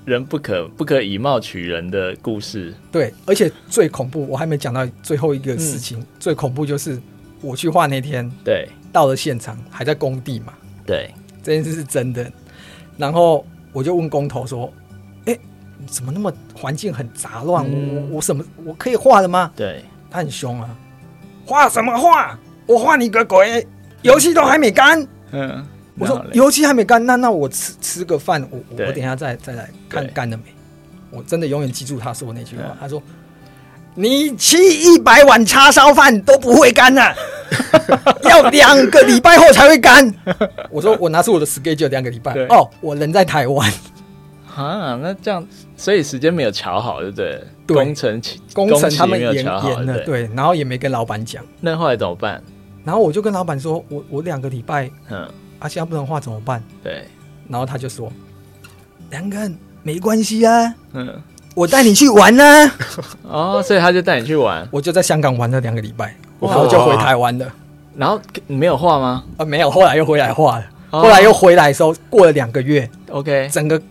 [0.06, 6.98] 人不可不可以貌取人的故事，对，而且最恐怖，我还没讲到最后一个事情，嗯、最恐怖就是
[7.42, 10.54] 我去画那天，对，到了现场还在工地嘛，
[10.86, 12.32] 对，这件事是真的，
[12.98, 14.72] 然后我就问工头说，
[15.26, 15.40] 哎、欸，
[15.86, 17.66] 怎么那么环境很杂乱？
[17.68, 19.52] 嗯、我我什么我可以画了吗？
[19.56, 20.76] 对，他很凶啊，
[21.46, 22.38] 画什么画？
[22.66, 23.66] 我画你个鬼！
[24.02, 25.66] 油漆都还没干，嗯。
[26.00, 30.44] 我说油漆还没干，那那我吃吃个饭，我我等一下再再来看干了没。
[31.10, 33.02] 我真的永远记住他说的那句话，他说
[34.00, 37.16] ：“你吃一百碗叉烧饭都不会干啊，
[38.30, 40.14] 要两个礼拜后才会干。”
[40.70, 43.72] 我说：“我拿出我的 schedule 两个礼拜。”哦，我人在台湾
[44.56, 47.44] 啊，那这样所以时间没有瞧好，对不对？
[47.66, 48.22] 工程
[48.54, 51.44] 工程他们延延了，对，然后也没跟老板讲。
[51.60, 52.42] 那后来怎么办？
[52.86, 55.28] 然后我就跟老板说：“我我两个礼拜，嗯。”
[55.60, 56.64] 啊，现在不能画怎么办？
[56.84, 57.04] 对，
[57.50, 58.14] 然后他就说
[59.10, 61.20] ：“两个人没关系啊，嗯，
[61.58, 62.72] 我带你去玩呢。
[63.28, 67.52] ”哦，所以他就带你去玩，我就在香港玩了两个礼拜，然后就回台湾了。
[67.96, 69.24] 然后你没有画吗？
[69.38, 70.66] 啊，没有，后来又回来画了。
[70.92, 73.82] 后来又回来的时候，过了两个月，OK，整个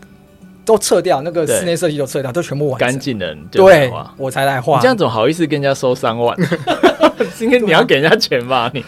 [0.64, 3.36] 都撤掉，那个室内设计都撤掉，都全部完干净了。
[3.50, 4.76] 对，我才来画。
[4.76, 6.36] 你这样怎么好意思跟人家收三万？
[7.36, 8.70] 今天你要给人家钱吧？
[8.72, 8.84] 你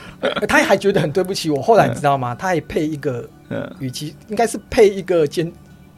[0.47, 1.61] 他还觉得很对不起我。
[1.61, 2.33] 后来你知道吗？
[2.39, 3.29] 他还配一个，
[3.81, 5.53] 与其应该是配一个监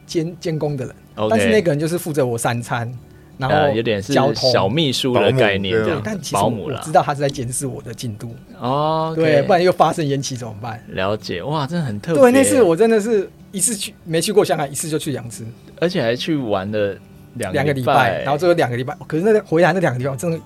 [0.07, 0.95] 监监工的人，
[1.29, 2.91] 但是那个人就是负责我三餐，
[3.37, 5.93] 然后有点是小秘书的概念，对。
[6.03, 10.81] 但其实我知道他是在监视我的进度哦，对，不然又发生延期怎么办？
[10.89, 12.21] 了解哇，真的很特别。
[12.21, 15.45] 对，那次我真的是一次去没去过香港，一次就去两次，
[15.79, 16.95] 而且还去玩了
[17.35, 20.39] 两两个礼拜，然后最后两个礼拜，可是那回来那两个地方真的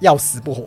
[0.00, 0.66] 要死不活。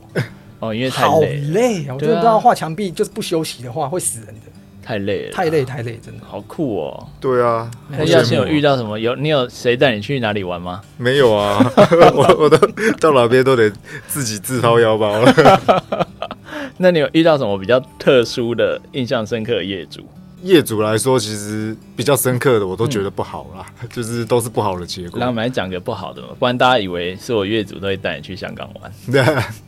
[0.60, 4.41] 哦，因为好累，我真的不知道画墙壁就是不休息的话会死人的。
[4.84, 7.08] 太累了，太累太累，真的好酷哦。
[7.19, 9.00] 对啊，那要是有遇到什么？
[9.00, 10.82] 有你有谁带你去哪里玩吗？
[10.98, 11.60] 没有啊，
[12.13, 12.58] 我我都
[13.00, 13.72] 到哪边都得
[14.08, 16.08] 自己自掏腰包了。
[16.78, 20.02] 那你有遇到什么比较特殊的、印象深刻的业主？
[20.41, 25.17] 业主来说，其实比较深刻的，我都觉得不好啦，嗯、就是都是不好的结果。
[25.17, 28.91] 那我们来讲个不好的嘛，不然大家以为是我业主都会带你去香港玩。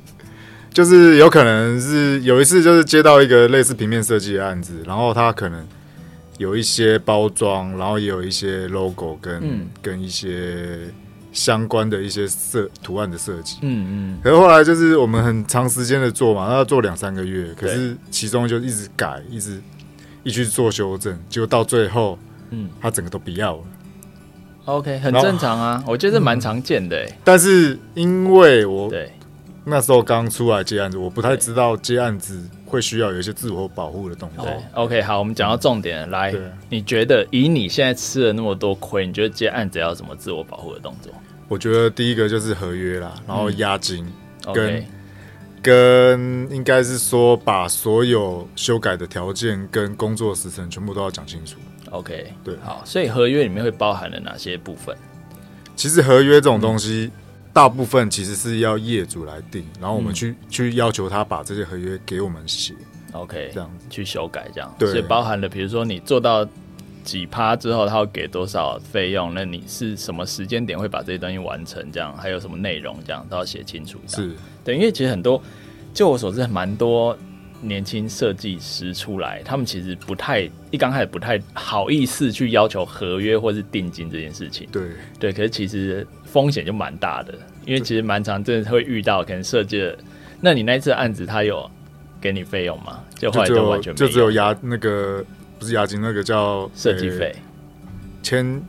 [0.76, 5.66] 对，就是有可能是有一次，就是接到一个类似平面设计的案子，然后他可能
[6.38, 10.80] 有一些包装，然后也有一些 logo 跟、嗯、跟一些
[11.32, 13.58] 相关的一些设图案的设计。
[13.62, 14.20] 嗯嗯。
[14.22, 19.62] 可是后来就是我们很长时间的做嘛，要做两三个月，可是其中就一直改，一直。
[20.28, 22.18] 一去做修正，结果到最后，
[22.50, 23.64] 嗯，他整个都不要了。
[24.66, 27.12] OK，很正常啊，我觉得蛮常见的、嗯。
[27.24, 29.12] 但是因为我对
[29.66, 34.46] 那时候刚出来接案子，我不太知道接案子会需要有一些自我保护的动作。
[34.74, 36.34] OK，好，我们讲到重点来。
[36.70, 41.12] 你觉得以你现在吃了那么多亏，你觉得接案子要什么自我保护的动作？
[41.48, 44.06] 我觉得第一个就是合约啦，然后押金
[44.54, 44.86] 跟。
[45.62, 51.58] 跟应该是说，把所有修改的条件跟工作时程全部都要讲清楚。
[51.90, 54.96] OK，对，好，所以合约里面会包含了哪些部分？
[55.76, 57.25] 其实合约这种东西，嗯、
[57.56, 62.74] 大部分其实是要业主来定，然后我们去、嗯、去要求他把这些合约给我们写。
[63.14, 64.76] OK，这样去修改这样。
[64.78, 66.46] 对，所以包含了，比如说你做到
[67.06, 69.34] 几趴之后，他会给多少费用？
[69.34, 71.90] 那你是什么时间点会把这些东西完成？
[71.94, 72.98] 这样还有什么内容？
[73.08, 73.98] 这样都要写清楚。
[74.06, 74.34] 是。
[74.66, 75.42] 对，因为其实很多，
[75.94, 77.18] 就我所知，蛮多
[77.68, 84.68] 年轻设计师出来，他们其实不太一刚开始不太好意思去要求合约或是定金这件事情。
[84.72, 84.84] 对
[85.20, 87.34] 对，可是其实风险就蛮大的，
[87.66, 89.98] 因为其实蛮常真的会遇到可能设计的。
[90.42, 91.70] 那你那次案子他有
[92.22, 93.00] 给你费用吗？
[93.16, 95.26] 就后来就完全就只有押那个
[95.58, 97.34] 不是押金，那个叫设计费，
[98.22, 98.62] 签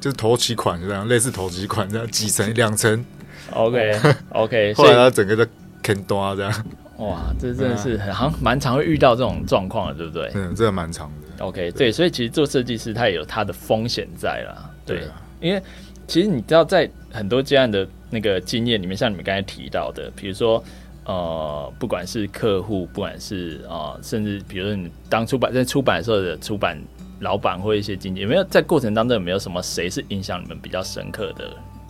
[0.00, 3.04] 就是头期款这样，类似投期款这样几层两层。
[3.52, 5.46] OK OK， 后来他整个就
[5.82, 6.66] 坑多这样，
[6.98, 10.30] 哇，这真的是很好像蛮常会遇到这种状况的，对不对？
[10.34, 11.44] 嗯，这个蛮常的。
[11.44, 15.60] OK，对，对，所以其实做设计师他也有他的风险在啦，对，对啊，因为
[16.06, 20.62] 其实你知道，在很多这样的那个经验里面，像你们刚才提到的，比如说
[21.04, 26.80] 呃，不管是客户，不管是啊、呃，甚至比如说你当出版在出版的时候的出版
[27.20, 31.46] 老板或一些经纪，有没有在过程当中有没有什么谁是影响你们比较深刻的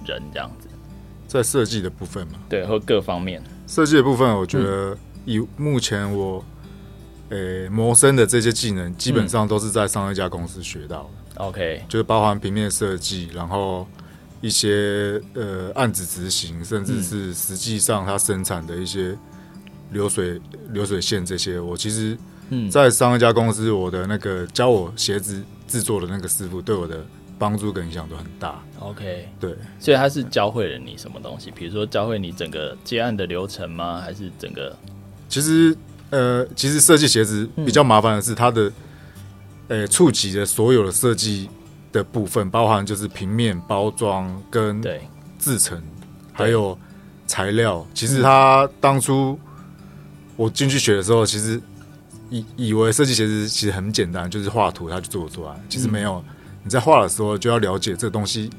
[0.06, 0.68] 人这样子？
[1.26, 6.44] 在设计的部分嘛，对，或各方面设计的部分，我觉得以目前我
[7.30, 11.42] 诶、欸、谋生的这些技能，基本上都是在上一家公司学到的。
[11.42, 13.86] OK，就是包含平面设计，然后
[14.40, 19.16] 一些呃案子执行，甚至是实际上它生产的一些
[19.90, 22.16] 流水流水线这些，我其实
[22.70, 27.04] 在上一家公司，我的那个教我鞋子制作的那个师傅对我的。
[27.38, 28.62] 帮助跟影响都很大。
[28.78, 31.50] OK，对，所以他是教会了你什么东西？
[31.50, 34.00] 比如说教会你整个接案的流程吗？
[34.00, 34.76] 还是整个？
[35.28, 35.76] 其实，
[36.10, 38.72] 呃，其实设计鞋子比较麻烦的是它的，
[39.68, 41.48] 呃，触及的所有的设计
[41.92, 45.00] 的部分，包含就是平面包装跟对
[45.38, 45.82] 制成，
[46.32, 46.78] 还有
[47.26, 47.84] 材料。
[47.94, 49.38] 其实他当初
[50.36, 51.60] 我进去学的时候，其实
[52.30, 56.22] 以以为设计鞋子其实很简单，就是画图他就做出来，其实没有。
[56.64, 58.50] 你在画的时候就要了解这个东西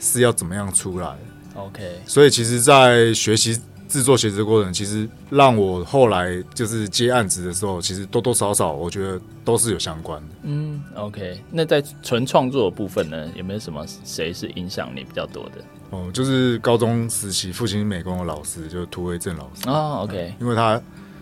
[0.00, 1.14] 是要怎么样出来。
[1.54, 10.28] OK，所以其实，在学习制作鞋子的过程，其实让我后来就是接案子的时候，其实多多少少我觉得都是有相关的。
[10.44, 15.56] 嗯，OK，那在纯创作的部分呢，有没有什么谁是影响你比较多的？
[15.90, 19.68] 哦，就是高中时期父亲美工的老师，就是涂维正老师。
[19.68, 20.80] 哦，OK，因为他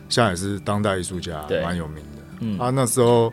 [0.09, 2.23] 现在也是当代艺术家，蛮有名的。
[2.41, 3.33] 嗯，他那时候。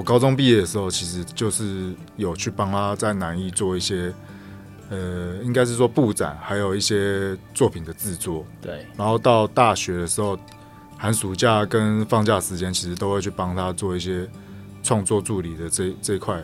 [0.00, 4.10] 我高中毕业的时候，其实就是有去帮他在南艺做一些，
[4.88, 8.46] 呃，应该是说布展，还有一些作品的制作。
[8.62, 8.86] 对。
[8.96, 10.38] 然后到大学的时候，
[10.96, 14.26] 寒暑假跟放假时间，其实都会去帮他做一些
[14.82, 16.42] 创作助理的这这一块，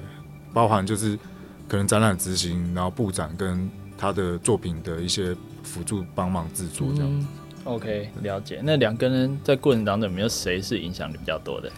[0.53, 1.19] 包含就是
[1.66, 7.27] 可能展览执行，然后布展跟他的作品的一些辅助帮忙制作这样子。
[7.27, 7.73] 嗯。
[7.73, 8.61] OK，了解。
[8.62, 11.73] 那两个人在过程当中，有没有谁是影响力比较多的？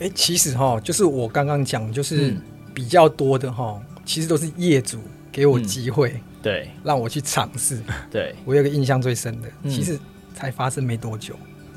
[0.00, 2.34] 哎、欸，其实哈，就是我刚刚讲，就是
[2.72, 4.98] 比较多的哈，嗯、其实都是业主
[5.30, 7.82] 给我机会、嗯，对，让我去尝试。
[8.10, 9.98] 对，我有个印象最深的，嗯、其实
[10.34, 11.34] 才发生没多久。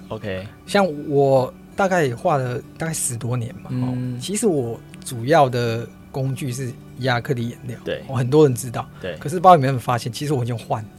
[0.07, 10.89] OK，像我大概也画了大概十多年嘛，嗯，其实我主要的工具是亚克力颜料，对，我很多人知道，对，可是不知道有没有发现，其实我已经换了。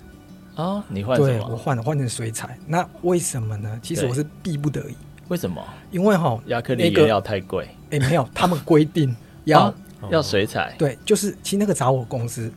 [0.57, 1.19] 啊、哦，你换？
[1.19, 2.57] 对，我换了，换成水彩。
[2.67, 3.81] 那为什么呢？
[3.83, 4.95] 其实我是逼不得已。
[5.29, 5.63] 为什么？
[5.91, 7.65] 因为哈，亚克力原料太贵。
[7.91, 9.75] 哎、欸，没有，他们规定 要、啊、
[10.11, 10.75] 要水彩。
[10.79, 12.53] 对，就是其实那个找我公司，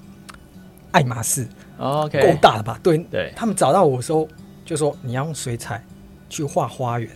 [0.91, 2.79] 爱马仕，OK，够大了吧？
[2.83, 4.27] 对对，他们找到我的时候
[4.65, 5.83] 就说你要用水彩
[6.29, 7.09] 去画花园，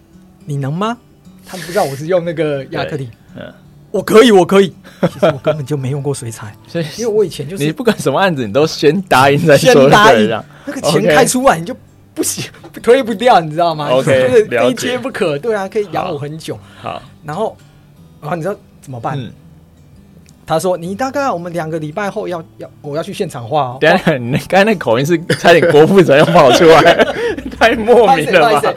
[0.45, 0.97] 你能吗？
[1.45, 3.53] 他们不知道我是用那个 亚克力，嗯。
[3.91, 4.73] 我可以，我可以。
[5.11, 9.73] 其实我根本就没用过水彩，所以因为我以前就是你不管什么案子，你都先答应再说。
[9.73, 10.29] 先答应，
[10.65, 11.75] 那个钱开出来你就
[12.13, 12.43] 不行，
[12.83, 15.37] 推不掉，你知道吗？OK， 就是非接不可。
[15.39, 16.57] 对啊，可以养我很久。
[16.81, 17.55] 好，然后，
[18.21, 19.17] 然后你知道怎么办？
[20.43, 26.93] 他说：“你大概我们两个礼拜后要要我要去现场画哦。”等下，你刚才那口音是差点国父怎样跑出来，
[27.57, 28.73] 太莫名了吧？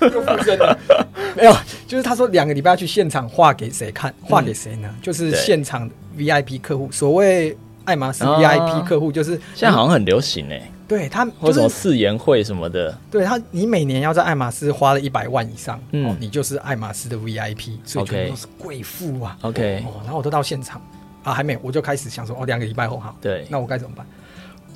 [0.00, 0.78] 又附身了。
[1.36, 1.54] 没有，
[1.86, 4.14] 就是他说两个礼拜要去现场画给谁看？
[4.22, 4.88] 画给谁呢？
[5.02, 6.88] 就是现场 VIP 客户。
[6.90, 10.70] 所谓爱马仕 VIP 客户，就是现在好像很流行哎。
[10.88, 12.96] 对他，或什么誓言会什么的。
[13.10, 19.38] 对他，你每年要在爱马仕花了一百万以上，嗯，你就是爱马仕的 VIP，所以全部都是贵妇啊。
[19.42, 20.80] OK，哦，然后我都到现场。
[21.24, 24.06] 啊，还没，我就开始想说，哦，两个礼拜后好，对，那我该怎么办？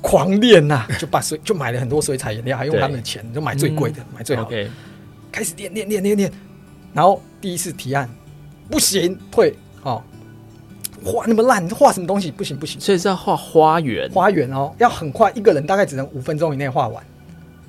[0.01, 4.69] 狂练呐、啊，就把水，就买了很多水彩颜料，还用他们的钱，就买最贵的，嗯、买最好的
[5.31, 6.31] 开始练练练练练，
[6.93, 8.07] 然后第一次提案
[8.69, 10.03] 不行，退，哦，
[11.03, 12.31] 画那么烂，你画什么东西？
[12.31, 17.03] 不行不行，所以是要画花园，花园哦，要很快，一个人大概只能五分钟以内画完，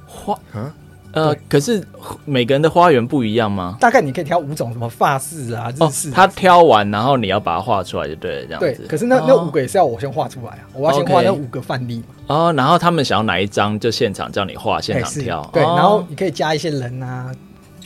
[0.07, 0.73] 画啊。
[1.13, 1.81] 呃，可是
[2.25, 3.77] 每个人的花园不一样吗？
[3.79, 6.11] 大概你可以挑五种，什么法式啊、日式。
[6.11, 8.83] 他挑完，然后你要把它画出来就对了，这样子。
[8.83, 12.05] 对，可是那那五个也是要我先画出来啊，我要先画那五个范例嘛。
[12.27, 15.49] 哦，然后他们想要哪一张，就现场叫你画，现场挑。
[15.53, 17.31] 对，然后你可以加一些人啊。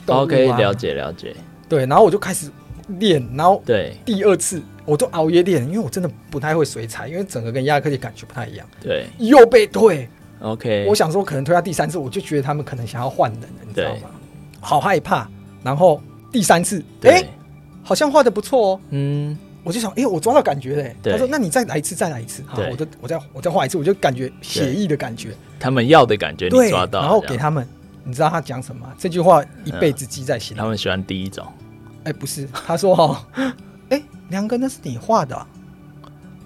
[0.07, 1.37] OK，了解了解。
[1.69, 2.51] 对，然后我就开始
[2.99, 8.67] 练，然后对第二次我都熬夜练，因为我真的不太会水彩，因为整个跟亚克力感觉不太一样。
[8.81, 10.09] 对，又被退。
[10.41, 14.09] OK，我想说可能推到第三次，我就觉得他们可能想要换人了，你知道吗？
[14.61, 15.29] 好害怕。
[15.63, 16.01] 然后
[16.33, 17.23] 第三次，哎，
[17.83, 18.81] 好像画的不错哦。
[18.91, 20.97] 嗯，我就想，哎，我抓到感觉嘞。
[21.03, 27.01] 他说：“那你再来一次，再来一次。”好，我就我再我再画一次，我就感觉写意的感觉，他们要的感觉，你抓到。
[27.01, 27.67] 然后给他们，
[28.05, 28.91] 你知道他讲什么？
[28.97, 30.61] 这句话一辈子记在心里。
[30.61, 31.45] 他们喜欢第一种。
[32.05, 33.27] 哎，不是，他说：“哈，
[33.91, 35.37] 哎，梁哥，那是你画的。”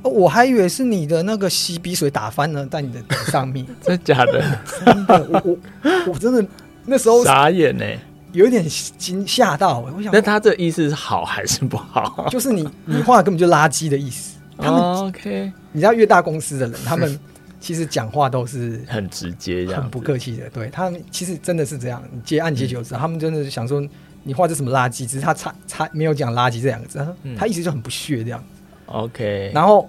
[0.03, 3.01] 哦我还以为是你的那个洗笔水打翻了在你的
[3.31, 4.43] 上面， 真的假的？
[4.85, 6.45] 真的，我我我真的
[6.85, 7.85] 那时候傻眼呢，
[8.33, 8.67] 有一点
[8.99, 9.79] 惊吓到。
[9.79, 12.27] 我想，那他这意思是好还是不好？
[12.29, 14.37] 就是你你画的根本就垃圾的意思。
[14.59, 17.17] 他们 OK，你知道越大公司的人，他们
[17.61, 20.51] 其实讲话都是很直接，很不客气的。
[20.51, 23.81] 对他们其实真的是这样，你接案接久之后，他们真的是想说
[24.25, 26.99] 你画这什么垃圾，只是他差差没有讲垃圾这两个字，
[27.37, 28.43] 他一直就很不屑这样。
[28.87, 29.89] OK，然后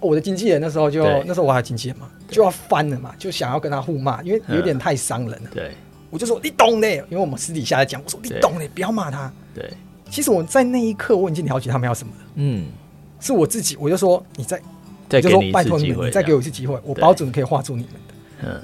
[0.00, 5.50] 我的经纪人那时候就那时候我还有经纪人嘛，就要翻了嘛，就想要跟他互骂，因为有点太伤人了。
[5.52, 5.72] 对，
[6.08, 9.30] 我就说你懂的，因为我们私底下在讲，我说你懂的，不要骂他。
[9.54, 9.70] 对，
[10.10, 12.24] 其实我在那一刻我已经了解他们要什么了。
[12.36, 12.68] 嗯，
[13.20, 14.60] 是我自己，我就说你再，
[15.08, 18.48] 再就说拜托你们，你再给我一次机会，我保准可以画出你们的。
[18.48, 18.60] 嗯，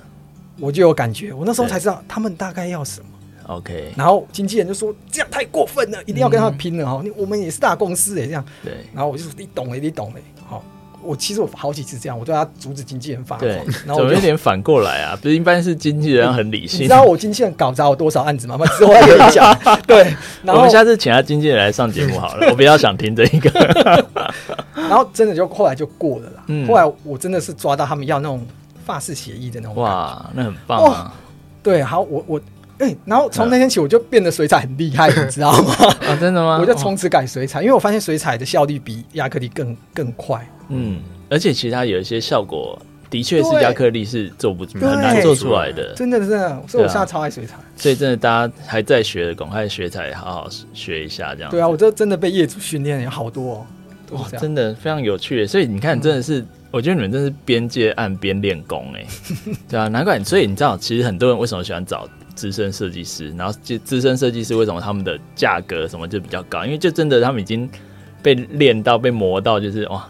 [0.58, 3.06] 我就有感觉，我那时候才知道他们大概要什么。
[3.48, 7.00] OK，然后经纪人就说这样太过分了，一定要跟他们拼了哈！
[7.04, 8.44] 你我们也是大公司哎，这样。
[8.64, 8.72] 对。
[8.92, 10.22] 然后我就说你懂嘞，你懂嘞。
[10.44, 10.64] 好，
[11.00, 13.48] 我其实我好几次这样，我都要阻止经纪人发狂。
[13.48, 13.62] 对。
[13.86, 16.80] 然后我有点反过来啊，不是一般是经纪人很理性。
[16.80, 18.58] 你知道我经纪人搞砸我多少案子吗？
[18.78, 19.56] 之后再跟你讲。
[19.86, 20.12] 对。
[20.44, 23.48] 我们下次请他经纪人来上节目好了， 我比较想听这一个。
[24.74, 26.42] 然后真的就后来就过了啦。
[26.48, 26.66] 嗯。
[26.66, 28.44] 后来我真的是抓到他们要那种
[28.84, 29.76] 发式协议的那种。
[29.76, 31.14] 哇，那很棒啊。
[31.62, 32.40] 对，好，我我。
[32.78, 35.74] 哎、欸，然后从那天起，我就变得水彩很厉害，你知道吗？
[36.06, 36.58] 啊，真的吗？
[36.60, 40.46] 我就从此改水彩，因为我发现水彩的效率比亚克力更更快。
[40.68, 45.94] 嗯，而且其他有一些效果，的确是亚克力是做不很难做出来的。
[45.94, 47.56] 真的真的，所以我现在超爱水彩。
[47.76, 51.50] 所以真的，大家还在学的，赶快学彩，好好学一下这样。
[51.50, 53.66] 对啊，我这真的被业主训练有好多
[54.10, 55.46] 哦，哇，真的非常有趣。
[55.46, 56.40] 所以你看，真的是。
[56.40, 59.06] 嗯我觉得你们真是边接案边练功哎，
[59.66, 60.22] 对啊，难怪。
[60.22, 62.06] 所以你知道，其实很多人为什么喜欢找
[62.36, 66.64] 资深设计师，然后资资深设计师为什么他们的价格什么就比较高？
[66.64, 67.68] 因为就真的他们已经
[68.22, 70.08] 被练到、被磨到，就是哇，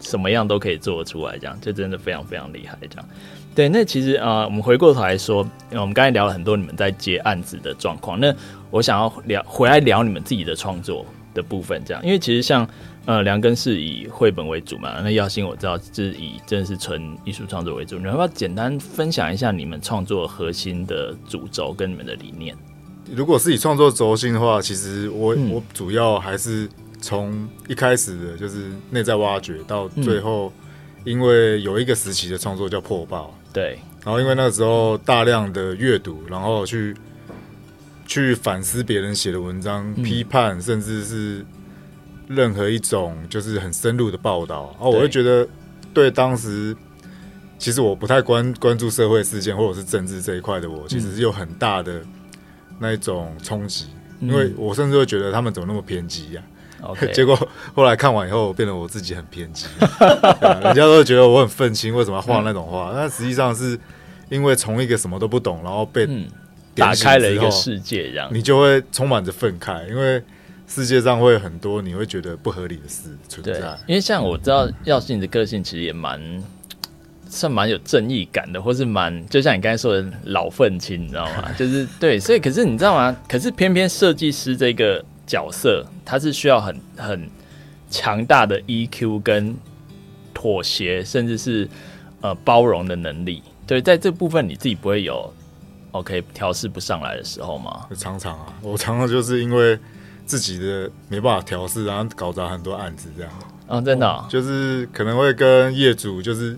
[0.00, 2.76] 什么样都可以做出来，这样就真的非常非常厉害。
[2.90, 3.08] 这样，
[3.54, 3.68] 对。
[3.68, 8.20] 那其实啊、我们回过头来说，我们刚才聊了很多你们在接案子的状况。
[8.20, 8.34] 那
[8.70, 12.68] 我想要聊回来聊你们自己的创作的部分，这样，因为其实像。
[13.04, 15.00] 呃，梁根是以绘本为主嘛？
[15.02, 17.98] 那耀星我知道是以真的是纯艺术创作为主。
[17.98, 22.56] 你要不要简单分享一下你们创作核心的主轴跟你们的理念？
[23.10, 26.68] 如果是以创作轴心的话，其实我、嗯、我主要还是
[27.00, 30.52] 从一开始的就是内在挖掘到最后，
[31.04, 33.78] 因为有一个时期的创作叫破爆，对。
[34.04, 36.94] 然后因为那个时候大量的阅读，然后去
[38.06, 41.44] 去反思别人写的文章，嗯、批判，甚至是
[42.28, 44.74] 任何一种就是很深入的报道。
[44.78, 45.46] 啊，我会觉得
[45.94, 46.76] 对当时
[47.58, 52.02] 其实我不太关关注社会事件或者是政治这一块的我，其实是有很大的
[52.78, 53.86] 那一种冲击，
[54.20, 56.42] 嗯、因为我甚至会觉得他们怎么那么偏激呀、
[56.80, 57.10] 啊？Okay.
[57.14, 57.36] 结果
[57.74, 59.66] 后来看完以后，变得我自己很偏激，
[60.40, 62.92] 人家都会觉得我很愤青，为什么要画那种画？
[62.94, 63.78] 但实际上是
[64.28, 66.06] 因为从一个什么都不懂，然后被。
[66.06, 66.26] 嗯
[66.74, 70.22] 打开了一个世界，这样你就会充满着愤慨，因为
[70.74, 73.76] 世界上会有很多你会觉得不合理的事存在。
[73.86, 76.18] 因为像我知道耀信的个性其实也蛮
[77.28, 81.52] 算蛮有正义感的，或是蛮就像你刚才说的老愤青，你知道吗？
[81.58, 83.14] 就是对，所以可是你知道吗？
[83.28, 87.28] 可是偏偏设计师这个角色，他是需要很很
[87.90, 89.54] 强大的 EQ 跟
[90.32, 91.68] 妥协，甚至是
[92.22, 93.42] 呃包容的能力。
[93.66, 95.30] 对，在这部分你自己不会有。
[95.92, 97.86] OK，调试不上来的时候吗？
[97.94, 99.78] 常常啊，我常常就是因为
[100.32, 103.30] 自己的没办法调试，然后搞砸很多案子这样。
[103.66, 106.56] 啊、哦，真的、哦，就是可能会跟业主就是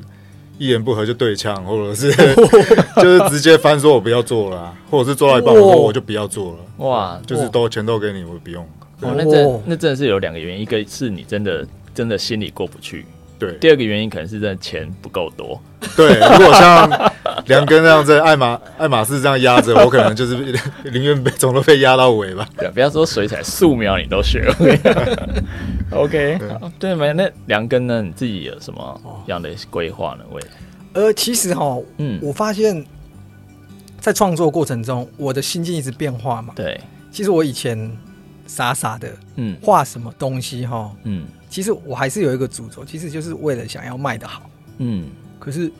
[0.58, 2.08] 一言不合就对呛，或者是
[3.02, 6.58] 就是直接翻说我不要做了，或者是做到一半我说我就不要做了。
[6.86, 8.64] 哇，就是都钱都给你，我不用。
[9.00, 13.04] 哦，那真那真的是有两个原因，一个是你真的真的心里过不去。
[13.36, 15.60] 对，第二个原因可能是真的钱不够多。
[15.96, 17.12] 对，如果像
[17.48, 20.36] 梁根那样在爱马爱马仕这样压着，我可能就是
[20.92, 22.48] 宁愿被总都被压到尾吧。
[22.56, 24.78] 对，不要说水彩素描你都学会。
[25.92, 26.38] OK，
[26.78, 27.12] 对没？
[27.12, 28.02] 那梁根呢？
[28.02, 30.24] 你自己有什么样的规划呢？
[30.32, 30.48] 未来？
[30.94, 32.84] 呃，其实哈，嗯，我发现，
[34.00, 36.52] 在创作过程中，我的心境一直变化嘛。
[36.56, 36.80] 对，
[37.12, 37.90] 其实我以前
[38.46, 41.26] 傻傻的，嗯，画什么东西哈，嗯。
[41.50, 44.42] 其实我还是有一个主轴，其实就是为了想要卖的好，
[44.78, 45.06] 嗯。
[45.38, 45.70] 可是，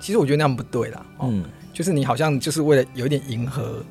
[0.00, 1.44] 其实我觉得那样不对啦，嗯。
[1.72, 3.84] 就是你好像就是为了有一点迎合，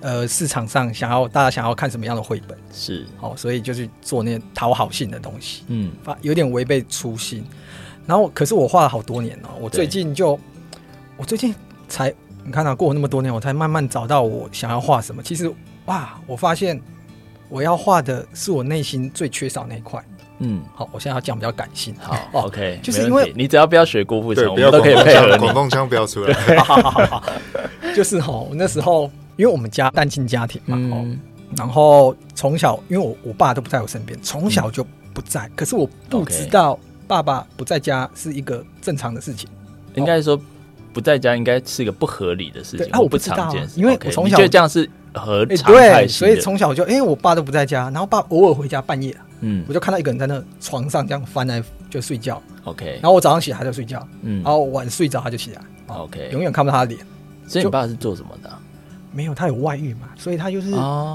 [0.00, 7.44] 呃，市场上想要大家想要看什么样的绘本，是，哦，所以就去做那些讨好性的东西，嗯，发有点违背初心。
[8.06, 10.38] 然后，可是我画了好多年哦，我最近就，
[11.16, 11.52] 我最近
[11.88, 12.14] 才，
[12.44, 15.20] 你看啊，过了那么多年，我才慢慢找到我想要画什么。
[15.20, 15.52] 其实，
[15.86, 16.80] 哇，我发现
[17.48, 20.00] 我要画的是我内心最缺少那一块。
[20.40, 21.94] 嗯，好，我现在要讲比较感性。
[22.00, 25.38] 好，OK，就是因为你只要不要学郭富城，我们都可以配合你。
[25.38, 26.34] 广东腔不要出来。
[26.58, 27.24] 好好好好，
[27.94, 31.18] 就是哈，那时候因为我们家单亲家庭嘛，嗯，
[31.56, 35.50] 然后从小因为我我爸都不在我身边，从小就不在。
[35.56, 39.48] 可是我不知道爸爸不在家是一个正常的事情，
[39.94, 40.40] 应该说
[40.92, 42.86] 不在家应该是一个不合理的事情。
[42.92, 49.16] 啊，我不知道，因为我从小就这样是合常对，所以从小就因为，我爸都不在家，然后爸偶尔回家半夜。
[49.40, 52.98] 嗯，我就看到一个人在那床上这样翻来就睡觉，OK。
[53.02, 56.28] 然后我早上起来他就睡觉，嗯，然后晚睡着他就起来，OK。
[56.32, 57.06] 永远看不到他的脸。
[57.46, 58.50] 所以你爸是做什么的？
[59.12, 60.70] 没有，他有外遇嘛，所以他就是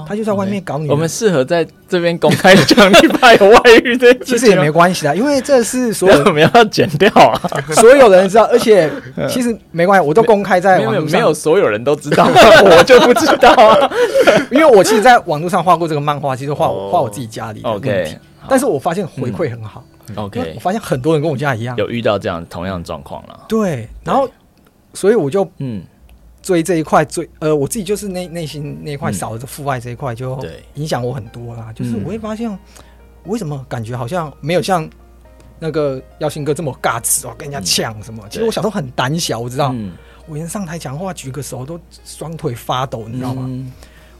[0.06, 0.88] 他就在外面搞你。
[0.90, 7.40] 我们适合在这边公开讲你爸有外遇的，其实也没关系啊，因为这是所有 我们要剪掉啊，
[7.74, 8.90] 所有人知道，而且
[9.28, 13.90] 其实没关系，我都公开在网络上，没有所有人都知道，我就不知道，
[14.50, 18.18] 因为我其实在网络上画过这个漫画，其实画画我自己家里的，OK。
[18.46, 19.82] 但是我发现回馈很好
[20.16, 20.52] ，OK。
[20.54, 23.40] 我发现很多人跟我家一样，有遇到这样同样的状况了。
[23.48, 24.28] 对，然后
[24.92, 25.82] 所以我就嗯
[26.44, 30.38] 追这一块，追呃我自己就是内内心那块少了这父爱这一块，就
[30.74, 31.72] 影响我很多啦。
[31.74, 32.56] 就是我会发现，
[33.24, 34.88] 为什么感觉好像没有像
[35.58, 38.22] 那个耀兴哥这么尬词哦，跟人家呛什么？
[38.28, 39.74] 其实我小时候很胆小，我知道，
[40.28, 43.48] 我连上台讲话举个手都双腿发抖，你知道吗？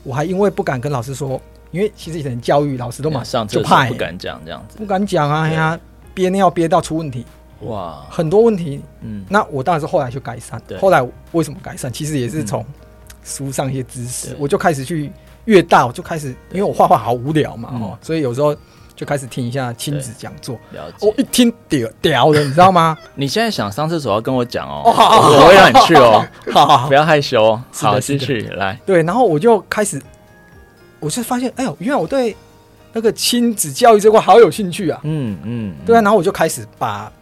[0.03, 1.41] 我还因为不敢跟老师说。
[1.71, 5.81] 因为其实以前教育老师都马上就怕，不敢讲这样子，不敢讲啊呀，
[6.15, 7.27] 憋尿憋到出问题，
[7.67, 8.81] 哇，很多问题。
[9.03, 10.61] 嗯，那我当然是后来去改善。
[10.81, 11.93] 后来为什么改善？
[11.93, 12.65] 其实也是从
[13.23, 15.11] 书上一些知识，我就开始去
[15.47, 18.55] 越大，我就开始，因为我画画好无聊嘛，哦，所以有时候
[18.95, 20.55] 就开始听一下亲子讲座。
[20.73, 22.97] 了解，我一听屌屌的，你知道吗？
[23.15, 28.79] 你现在想上厕所要跟我讲哦， 我会让你去哦， 好，不要害羞，好，继续来。
[28.87, 30.01] 对，然后我就开始。
[31.01, 32.35] 我就发现，哎呦，原来我对
[32.95, 34.99] 那个亲子教育这块好有兴趣啊！
[35.03, 37.13] 嗯嗯，对啊，然后我就开始把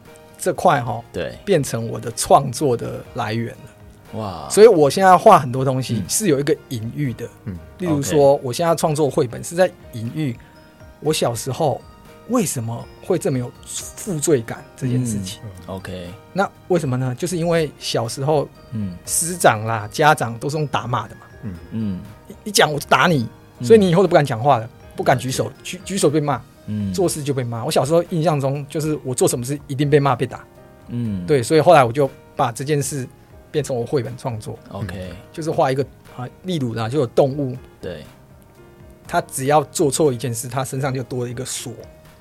[0.42, 4.18] 这块哈，对，变成我的创作的来源了。
[4.18, 4.48] 哇！
[4.50, 10.36] 所以我现在画很多东西是有一个隐喻的，嗯，例如说，我现在创作绘本是在隐喻
[10.98, 11.80] 我小时候
[12.28, 15.40] 为什么会这么有负罪感这件事情。
[15.66, 17.14] OK，那为什么呢？
[17.16, 22.00] 就是因为小时候，嗯，师长啦、家长都是用打骂的嘛，嗯嗯，
[22.42, 23.28] 你讲我就打你。
[23.62, 27.64] 所以你以后都不敢讲话了，不敢举手，举举手被骂，嗯，做事就被骂。
[27.64, 30.44] 我小时候印象中就是我做什么事一定被骂被打，
[30.88, 33.06] 嗯，对，所以后来我就把这件事
[33.50, 35.84] 变成我绘本创作，OK，就是画一个
[36.16, 38.04] 啊，例如呢，就有动物，对，
[39.06, 41.72] 他只要做错一件事，他身上就多了一个锁，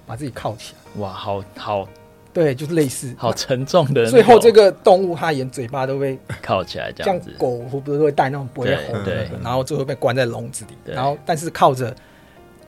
[0.05, 1.01] 把自己铐起来。
[1.01, 1.87] 哇，好好，
[2.33, 4.05] 对，就是类似，好沉重的。
[4.09, 7.29] 最后这个动物它连嘴巴都被 铐起来，这样子。
[7.29, 11.95] 像狗会不是会戴那种不会红的，然后最后被关在笼子里，然后但是靠着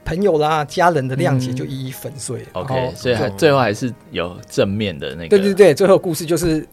[0.05, 2.45] 朋友啦、家人的谅解，就一一粉碎。
[2.53, 5.29] OK，所以还最后还是有正面的那个。
[5.29, 6.67] 对对对，最后故事就是，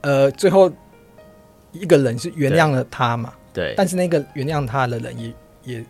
[0.00, 0.70] 呃，最后
[1.72, 3.32] 一个人是原谅了他嘛。
[3.52, 5.32] 对，但是那个原谅他的人也
[5.74, 5.84] 也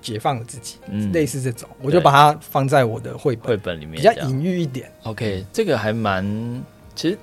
[0.00, 4.90] 解放了自己，嗯，类似这种，我就把它放在我的绘本绘本里面，比较隐喻一点。
[5.02, 6.24] OK，这个还蛮，
[6.94, 7.18] 其实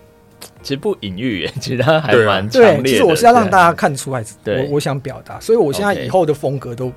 [0.61, 2.83] 其实不隐喻， 其实它还蛮强烈的。
[2.89, 6.91] 其实我是要让大家看出来，我我想表达，所以我现在以后的风格都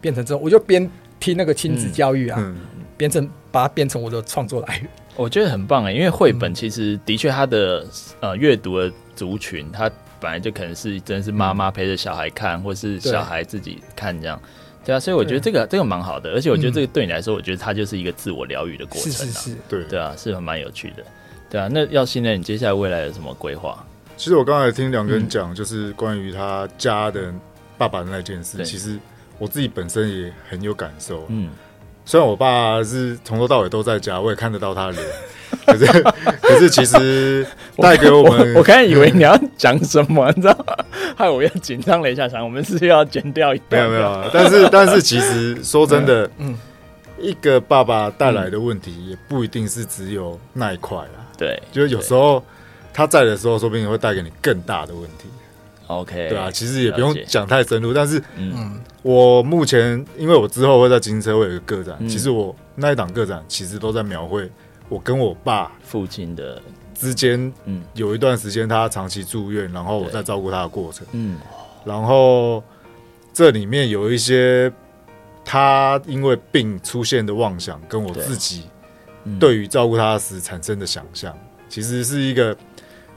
[0.00, 0.90] 变成这种，我就边
[1.20, 2.54] 听那个亲子教育啊，
[2.96, 4.88] 变成把它变成我的创作来源。
[5.16, 7.86] 我觉得很棒哎，因为绘本其实的确它的
[8.20, 9.90] 呃阅读的族群它。
[10.20, 14.36] 本来就可能是真的是妈妈陪着小孩看，嗯、或是小孩自己看这样，
[14.84, 19.84] 对，啊，所以我觉得这个这个蛮好的，而且我觉得这个对你来说，我觉得它就是一个自我疗愈的过程啊，是是是，对。
[19.84, 21.04] 对啊，是很蛮有趣的，
[21.48, 21.68] 对啊。
[21.70, 23.86] 那耀信呢，你接下来未来有什么规划？
[24.16, 27.32] 其实我刚才听两个人讲，就是关于他家的
[27.76, 28.98] 爸爸的那件事，嗯、其实
[29.38, 31.50] 我自己本身也很有感受，嗯。
[32.04, 35.04] 虽然我爸是从头到尾都在家，我也看得到他的脸，
[35.66, 36.02] 可是
[36.40, 40.74] 可是其实带给我们，我刚才以为你要讲什么，你知道吗？
[41.14, 46.56] 害我又紧张了一下，想我们是要剪掉一段，没有没有，但是但是其实说真的，嗯，
[47.18, 52.42] 一个爸爸带来的问题也不一定是只有那一块啦，对，就是有时候
[52.94, 55.28] 他在的时候，说不定会带给你更大的问题。
[55.88, 64.50] OK，对啊，其实也不用讲太深入，但是，嗯，我目前因为我之后会在金车会有一个个展，嗯、其实我那一档个展其实都在描绘
[64.88, 66.62] 我跟我爸父亲的。
[66.94, 71.38] 之间，嗯，有一段时间他长期住院，然后我在照顾他的过程，嗯，
[71.84, 72.60] 然后
[73.32, 74.70] 这里面有一些
[75.44, 78.64] 他因为病出现的妄想，跟我自己
[79.38, 81.32] 对于照顾他时产生的想象，
[81.68, 82.54] 其实是一个。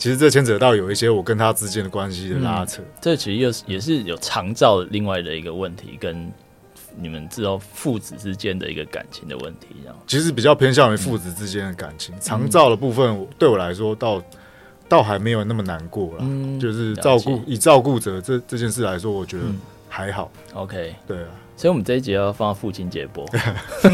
[0.01, 6.27] 其实这牵扯到有一些我跟他之间的关系的拉扯，嗯、这其实又是也是有长照另外的一个问题，跟
[6.97, 9.95] 你们知道父子之间的一个感情的问题，这样。
[10.07, 14.19] 其实比较偏向于父子之间的感情，嗯、长照的部分对我来说倒
[14.89, 19.43] 倒还没有那么难过了，嗯、就是照顾以照顾者这这件事来说，我觉得
[19.87, 20.31] 还好。
[20.55, 23.23] 嗯、OK，对啊，所以我们这一集要放父亲节播，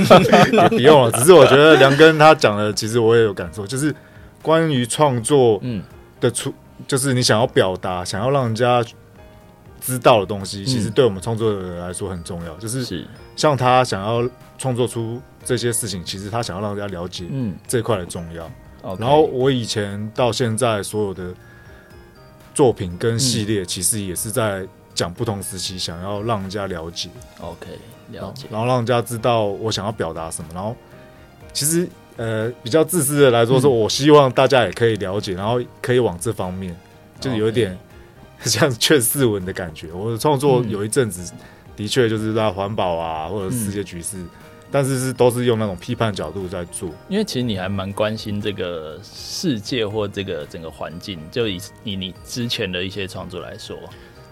[0.53, 1.11] 也不用了。
[1.11, 3.93] 只是我觉得梁根他讲的，其实我也有感受，就是
[4.41, 5.83] 关于创作，嗯。
[6.19, 6.53] 的出
[6.87, 8.83] 就是你想要表达、想要让人家
[9.79, 12.55] 知道的东西，其实对我们创作者来说很重要。
[12.57, 13.05] 就是
[13.35, 17.25] 像他想要创作出这些事情，其实他想要让人家了解
[17.67, 18.49] 这块的重要。
[18.99, 21.33] 然后我以前到现在所有的
[22.53, 27.09] 作品跟系列，其实也是在讲不同时期想要让人家了解。
[27.39, 27.67] OK，
[28.11, 30.49] 了解，然后让人家知道我想要表达什么。
[30.53, 30.75] 然后
[31.53, 31.87] 其实。
[32.17, 36.75] 呃，比较自私的来说，说我希望大家也可以了解，然后可以往这方面，
[37.19, 37.77] 就是有一点
[38.43, 39.91] 像劝世文的感觉。
[39.93, 41.31] 我的创作有一阵子
[41.75, 44.17] 的确就是在环保啊，或者世界局势，
[44.71, 46.89] 但是是都是用那种批判角度在做。
[47.07, 53.77] 因为其实你还蛮关心这个世界或这个整个环境，就以以你之前的一些创作来说，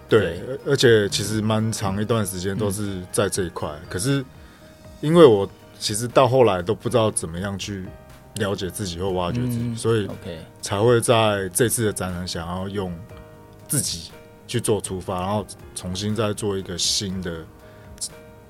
[0.08, 3.70] 对，而且其实蛮长一段时间都是在这一块。
[3.88, 4.24] 可是
[5.00, 5.48] 因为我。
[5.78, 7.84] 其实到后来都不知道怎么样去
[8.36, 10.08] 了解自己或挖掘自己，嗯、所以
[10.60, 12.92] 才会在这次的展览想要用
[13.68, 14.10] 自己
[14.46, 17.44] 去做出发，然后重新再做一个新的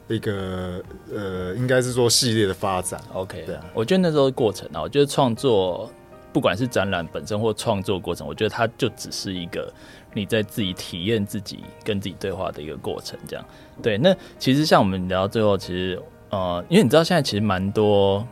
[0.09, 3.01] 一个呃，应该是说系列的发展。
[3.13, 5.91] OK，对啊，我觉得那时候过程啊，我觉得创作
[6.33, 9.73] 不管是展览本身或创作过程，我觉得它就只是一个
[10.15, 13.19] 你在自己体验自己跟自己对话的一个过程。
[13.29, 13.45] 这样
[13.83, 16.03] 对，那其实像我们聊到最后，其实。
[16.31, 18.27] 呃，因为你知道现在其实蛮多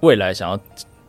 [0.00, 0.60] 未来想要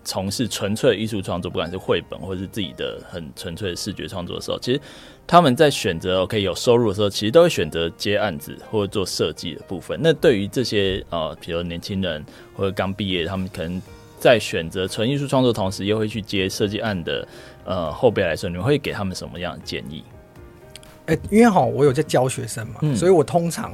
[0.03, 4.79] 从事纯粹的艺术创作，不管是绘本或者是自己的很纯粹的视觉创作的时候，其实
[5.27, 9.99] 他们在选择 OK 有收入的时候，其实都会选择接案子或者做设计的部分。
[10.01, 13.81] 那对于这些呃，比如年轻人或者刚毕业，他们可能
[14.17, 17.27] 在选择纯艺术创作同时，又会去接设计案的
[17.65, 20.05] 呃后辈来说，你们会给他们什么样的建议？
[21.07, 23.73] 哎、欸，因为好，我有在教学生嘛，嗯、所以我通常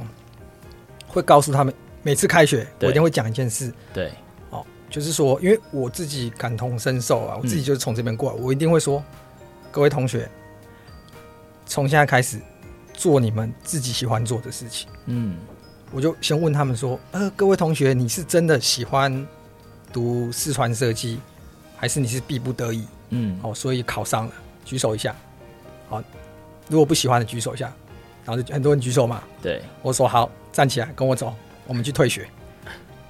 [1.06, 1.72] 会告诉他们。
[2.04, 3.72] 每次开学，我一定会讲一件事。
[3.92, 4.12] 对，
[4.50, 9.02] 哦，就是说，因为我自己感同身受啊，我自己就是从这边过来，嗯、我一定会说，
[9.72, 10.30] 各位同学，
[11.66, 12.38] 从现在开始
[12.92, 14.86] 做你们自己喜欢做的事情。
[15.06, 15.38] 嗯，
[15.90, 19.26] 我就先问他们说，呃，各位同学，你是真的喜欢
[19.90, 21.18] 读四川设计，
[21.74, 22.86] 还是你是逼不得已？
[23.08, 24.32] 嗯，好、哦，所以考上了，
[24.62, 25.16] 举手一下。
[25.88, 26.02] 好，
[26.68, 27.72] 如果不喜欢的举手一下。
[28.26, 29.22] 然后就很多人举手嘛。
[29.42, 31.34] 对，我说好，站起来跟我走，
[31.66, 32.26] 我们去退学。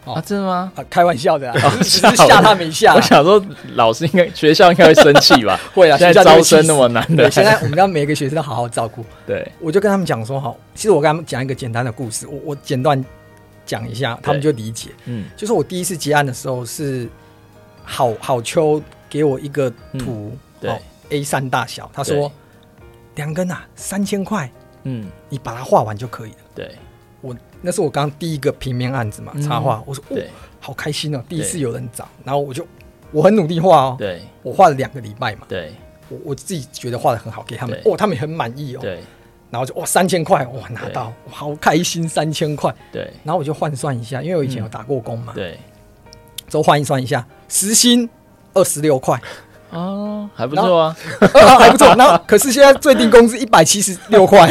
[0.05, 0.71] 啊，真的吗？
[0.77, 1.51] 啊，开玩笑的，
[1.81, 2.95] 只是吓他们一下。
[2.95, 3.43] 我想说，
[3.75, 5.59] 老师应该学校应该会生气吧？
[5.73, 9.03] 会啊，现在招生那么难的，现在我们要每个学生都好好照顾。
[9.27, 13.03] 对，我就跟他们讲说，好，其实我跟他们讲一个简单的故事，我我简短
[13.65, 14.91] 讲一下，他们就理解。
[15.07, 17.09] 嗯，就是我第一次接案的时候，是
[17.83, 20.71] 好好秋给我一个图，对
[21.09, 22.31] ，A 三大小，他说
[23.15, 24.51] 两根啊，三千块，
[24.83, 26.37] 嗯，你把它画完就可以了。
[26.55, 26.75] 对。
[27.65, 29.83] 我那是我刚第一个平面案子嘛，插画。
[29.87, 30.19] 我说，哦，
[30.61, 32.07] 好开心哦，第一次有人找。
[32.23, 32.67] 然后我就
[33.11, 35.73] 我很努力画哦，对，我画了两个礼拜嘛，对，
[36.11, 39.01] 我我自己觉得画的很好，给他们，哦，他们也很满意哦，对。
[39.51, 43.11] 然后就哇，三千块哇拿到，好开心，三千块，对。
[43.23, 45.59] 然后我就换算一下，因为我以前有打过工嘛，对，
[46.49, 48.07] 之后换算一下，时薪
[48.53, 49.19] 二十六块，
[49.71, 50.97] 哦，还不错啊，
[51.59, 51.95] 还不错。
[51.95, 54.51] 那可是现在最低工资一百七十六块。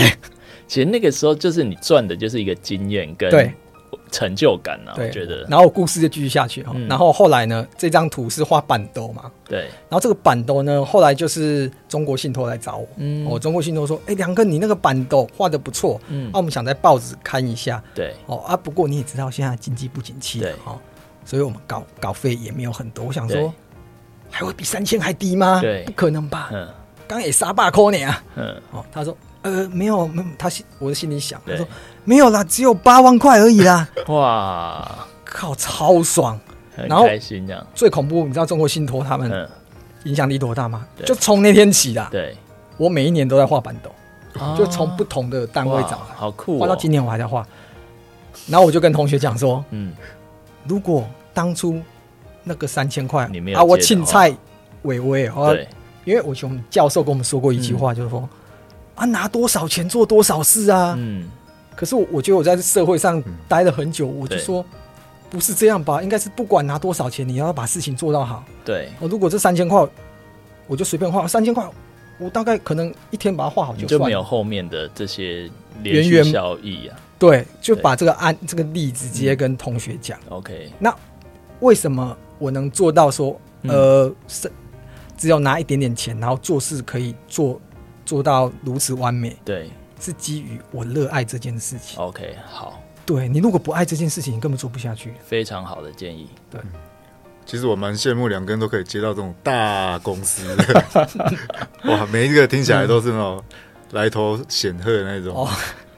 [0.74, 3.54] 其实那个时候就是你赚的，就是一个经验跟
[4.10, 4.96] 成就感啊。
[4.98, 5.44] 我觉得。
[5.44, 6.74] 然后故事就继续下去哈。
[6.90, 9.32] 然后后来呢，这张图是画板兜嘛？
[9.46, 9.66] 对。
[9.88, 12.88] 然后这个板兜呢，后来就是中国信托来找我。
[12.98, 13.24] 嗯。
[13.30, 16.02] 哦，中国信托说：“哎，梁哥，你那个板兜画的不错。
[16.08, 16.32] 嗯。
[16.34, 17.80] 那我们想在报纸看一下。
[17.94, 18.12] 对。
[18.26, 20.40] 哦啊，不过你也知道现在经济不景气。
[20.40, 20.54] 对。
[20.66, 20.80] 哦，
[21.24, 23.06] 所以我们稿稿费也没有很多。
[23.06, 23.54] 我想说，
[24.32, 25.62] 还会比三千还低吗？
[25.62, 25.84] 对。
[25.84, 26.50] 不可能吧？
[26.52, 26.68] 嗯。
[27.08, 28.24] 刚也三百块呢啊。
[28.38, 28.62] 嗯。
[28.72, 29.16] 哦，他说。
[29.44, 31.68] 呃，没有，没有，他心，我的心里想，他说
[32.06, 33.88] 没有啦，只有八万块而已啦。
[34.08, 36.40] 哇，靠，超爽，
[36.76, 37.66] 很开心这样。
[37.76, 39.50] 最恐怖，你知道中国信托他们
[40.06, 40.88] 影响力多大吗？
[41.06, 42.36] 就从那天起的，对，
[42.78, 43.92] 我每一年都在画板斗，
[44.58, 47.46] 就从不同的单位找，好酷，画到今年我还在画。
[48.48, 49.94] 然后我就跟同学讲说，嗯，
[50.66, 51.82] 如果当初
[52.44, 54.34] 那个三千块，啊，我请菜
[54.84, 55.68] 微微，对，
[56.06, 58.28] 因为我从教授跟我们说过一句话，就是说。
[58.96, 60.94] 啊，拿多少钱做多少事啊！
[60.98, 61.28] 嗯，
[61.76, 64.64] 可是我我觉得我在社会上待了很久，嗯、我就说
[65.32, 66.04] 不是这样吧？
[66.04, 68.44] 应该是不管拿多少钱，你要把事情做到好。
[68.64, 69.84] 对，我如果这三千块，
[70.68, 71.68] 我就随便画三千块，
[72.20, 75.50] 我大概可能一天把它画好就算了，就没有后面的这些
[75.82, 76.96] 连续效益啊。
[77.18, 80.20] 对，就把这个案这个例子直接跟同学讲。
[80.30, 80.96] OK，、嗯、那
[81.62, 84.52] 为什么我能做到说，呃，是、嗯、
[85.18, 87.60] 只有拿一点点钱，然后做事可以做？
[88.06, 92.00] 做到如此完美，对，是基于我热爱这件事情。
[92.00, 95.14] OK，好，对，你如果不爱这件事情，你根本做不下去。
[95.26, 96.28] 非常好的建议。
[96.52, 96.60] 对，
[97.46, 100.56] 其实我蛮羡慕两个人都可以接到这种大公司，
[101.86, 103.44] 哇，每一个听起来都是那种
[103.92, 105.36] 来头显赫的那种。
[105.36, 105.50] 哦，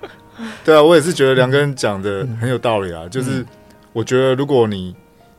[0.64, 3.08] 对啊，我也是觉得两个人讲的很有道理啊。
[3.10, 3.46] 就是
[3.94, 4.96] 我觉得，如果你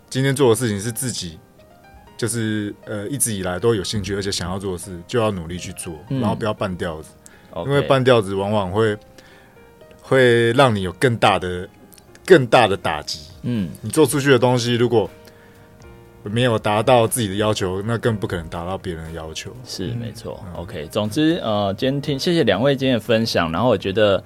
[0.08, 1.38] 今天做的事情是自己。
[2.16, 7.10] 就是呃，一直以来都有兴趣，而且想要做的事，就要努力去做，嗯、然后不要半吊子
[7.66, 8.96] 因为半吊子往往会
[10.00, 11.68] 会让你有更大的、
[12.24, 13.20] 更大的打击。
[13.42, 15.10] 嗯，你做出去的东西如果
[16.22, 19.54] 没有达到自己的要求，那更不可能达到别人的要求。
[19.64, 20.42] 是没错。
[20.46, 24.22] 嗯、OK，总之呃，今天听谢谢两位今天的分享，然后我觉得。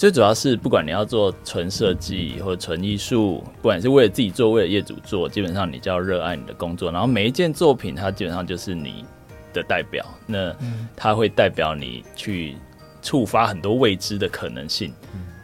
[0.00, 6.90] 最主要是，不管你要做纯设计或者纯艺术，不管是为了自己做，为了业主做，基本上你就要热爱你的工作。
[6.90, 9.04] 然后每一件作品，它基本上就是你
[9.52, 10.56] 的代表，那
[10.96, 12.56] 它会代表你去
[13.02, 14.90] 触发很多未知的可能性。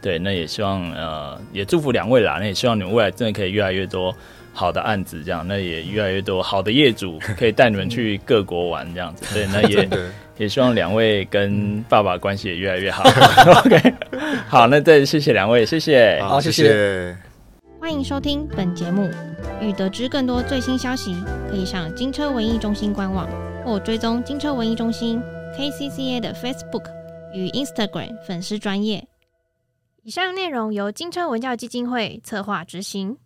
[0.01, 2.37] 对，那也希望呃，也祝福两位啦。
[2.39, 4.11] 那也希望你们未来真的可以越来越多
[4.57, 9.23] 好的案子，这样，那也越来越多好的业主可以带你们去各国玩，这样子。
[9.33, 9.87] 对，那也。
[10.39, 13.03] 也希望两位跟爸爸关系也越来越好。
[13.65, 13.93] OK，
[14.47, 17.17] 好，那再谢谢两位，谢谢，好，谢谢。
[17.79, 19.09] 欢迎收听本节目，
[19.59, 21.15] 欲得知更多最新消息，
[21.49, 23.27] 可以上金车文艺中心官网
[23.65, 25.19] 或追踪金车文艺中心
[25.57, 26.83] KCCA 的 Facebook
[27.33, 29.07] 与 Instagram 粉丝专业。
[30.03, 33.17] 以上内容由金车文教基金会策划执行。